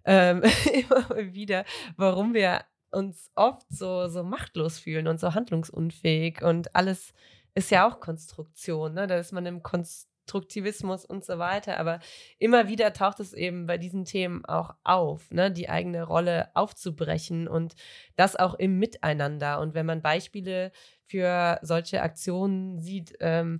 [0.05, 0.43] ähm,
[0.74, 1.66] immer wieder,
[1.97, 7.14] warum wir uns oft so, so machtlos fühlen und so handlungsunfähig und alles
[7.55, 9.07] ist ja auch Konstruktion, ne?
[9.07, 9.64] da ist man im
[10.30, 12.00] Konstruktivismus und so weiter, aber
[12.38, 15.52] immer wieder taucht es eben bei diesen Themen auch auf, ne?
[15.52, 17.76] die eigene Rolle aufzubrechen und
[18.16, 19.60] das auch im Miteinander.
[19.60, 20.72] Und wenn man Beispiele
[21.06, 23.60] für solche Aktionen sieht, ähm,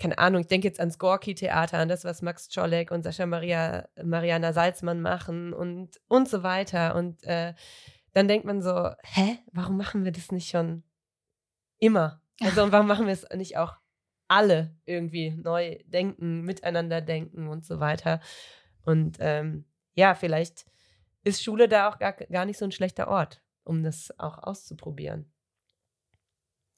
[0.00, 3.88] keine Ahnung, ich denke jetzt ans Gorki-Theater, an das, was Max Czolek und Sascha Maria,
[4.02, 6.96] Mariana Salzmann machen und, und so weiter.
[6.96, 7.54] Und äh,
[8.14, 10.82] dann denkt man so, hä, warum machen wir das nicht schon
[11.78, 12.20] immer?
[12.40, 13.76] Also und warum machen wir es nicht auch
[14.30, 18.20] alle irgendwie neu denken, miteinander denken und so weiter.
[18.84, 19.64] Und ähm,
[19.94, 20.66] ja, vielleicht
[21.24, 25.30] ist Schule da auch gar, gar nicht so ein schlechter Ort, um das auch auszuprobieren.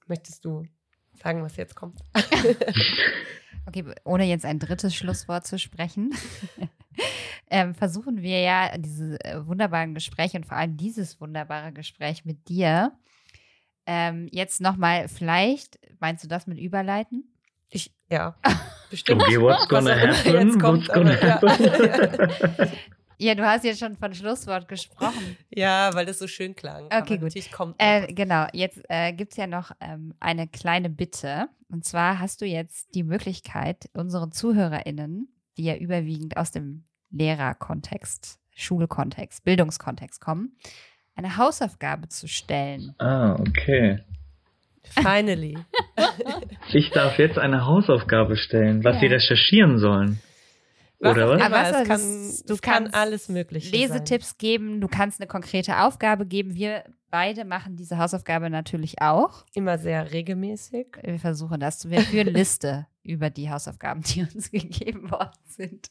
[0.07, 0.64] Möchtest du
[1.22, 2.00] sagen, was jetzt kommt?
[3.66, 6.14] okay, ohne jetzt ein drittes Schlusswort zu sprechen,
[7.50, 12.48] ähm, versuchen wir ja diese äh, wunderbaren Gespräche und vor allem dieses wunderbare Gespräch mit
[12.48, 12.96] dir
[13.84, 17.32] ähm, jetzt nochmal, vielleicht, meinst du das mit Überleiten?
[18.12, 18.34] Ja,
[18.90, 19.22] bestimmt.
[19.22, 20.34] Okay, what's gonna happen?
[20.34, 22.70] Jetzt kommt, what's gonna happen?
[23.18, 23.36] Ja.
[23.36, 25.36] du hast jetzt schon von Schlusswort gesprochen.
[25.48, 26.86] Ja, weil das so schön klang.
[26.86, 27.32] Okay, gut.
[27.52, 31.46] Kommt äh, genau, jetzt äh, gibt es ja noch ähm, eine kleine Bitte.
[31.70, 38.40] Und zwar hast du jetzt die Möglichkeit, unseren ZuhörerInnen, die ja überwiegend aus dem Lehrerkontext,
[38.50, 40.56] Schulkontext, Bildungskontext kommen,
[41.14, 42.92] eine Hausaufgabe zu stellen.
[42.98, 44.00] Ah, okay.
[44.85, 45.59] Finally.
[46.72, 49.01] Ich darf jetzt eine Hausaufgabe stellen, was ja.
[49.01, 50.20] sie recherchieren sollen.
[51.01, 51.51] Was Oder was?
[51.51, 54.37] was es kann, du kannst kann alles Mögliche Lesetipps sein.
[54.39, 56.55] geben, du kannst eine konkrete Aufgabe geben.
[56.55, 59.45] Wir beide machen diese Hausaufgabe natürlich auch.
[59.55, 60.87] Immer sehr regelmäßig.
[61.03, 61.91] Wir versuchen das.
[61.91, 65.89] Wir führen Liste über die Hausaufgaben, die uns gegeben worden sind.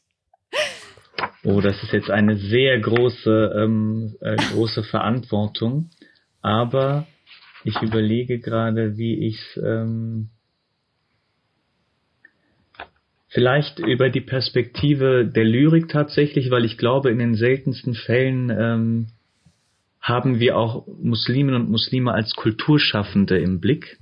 [1.44, 5.90] Oh, das ist jetzt eine sehr große, ähm, äh, große Verantwortung.
[6.40, 7.06] Aber
[7.64, 10.30] ich überlege gerade, wie ich ähm,
[13.28, 19.06] vielleicht über die Perspektive der Lyrik tatsächlich, weil ich glaube, in den seltensten Fällen ähm,
[20.00, 23.98] haben wir auch Musliminnen und Muslime als Kulturschaffende im Blick.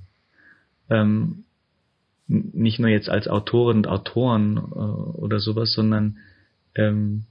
[0.89, 1.45] Ähm,
[2.27, 6.17] nicht nur jetzt als Autorinnen und Autoren äh, oder sowas, sondern
[6.75, 7.25] ähm,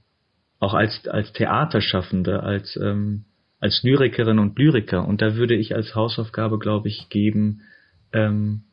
[0.59, 3.25] auch als, als Theaterschaffende, als, ähm,
[3.61, 5.07] als Lyrikerin und Lyriker.
[5.07, 7.61] Und da würde ich als Hausaufgabe, glaube ich, geben,
[8.11, 8.63] ähm,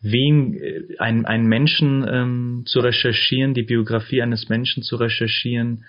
[0.00, 5.84] wen, äh, ein, einen Menschen ähm, zu recherchieren, die Biografie eines Menschen zu recherchieren,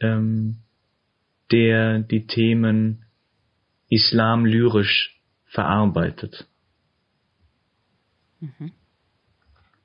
[0.00, 0.58] ähm,
[1.50, 3.04] der die Themen
[3.90, 6.46] Islam lyrisch verarbeitet.
[8.40, 8.72] Mhm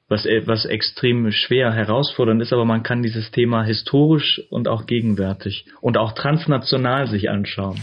[0.07, 4.85] was, äh, was extrem schwer herausfordernd ist, aber man kann dieses Thema historisch und auch
[4.85, 7.79] gegenwärtig und auch transnational sich anschauen.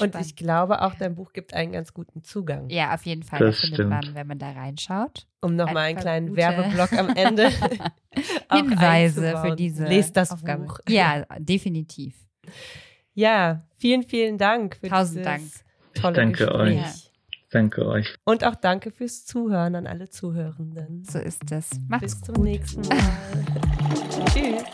[0.00, 2.68] Und ich glaube auch, dein Buch gibt einen ganz guten Zugang.
[2.68, 3.38] Ja, auf jeden Fall.
[3.38, 5.26] Das, das findet man, wenn man da reinschaut.
[5.40, 7.50] Um nochmal einen kleinen gute Werbeblock am Ende.
[8.52, 10.64] Hinweise für diese Lest das Aufgabe.
[10.64, 10.78] Buch.
[10.88, 12.14] Ja, definitiv.
[13.12, 15.42] Ja, vielen, vielen Dank für Tausend Dank.
[15.94, 16.78] tolle Danke Gespräch.
[16.80, 17.13] euch.
[17.54, 18.16] Danke euch.
[18.24, 21.04] Und auch danke fürs Zuhören an alle Zuhörenden.
[21.04, 21.70] So ist es.
[21.88, 22.34] Macht's Bis gut.
[22.34, 22.98] zum nächsten Mal.
[24.34, 24.64] Tschüss.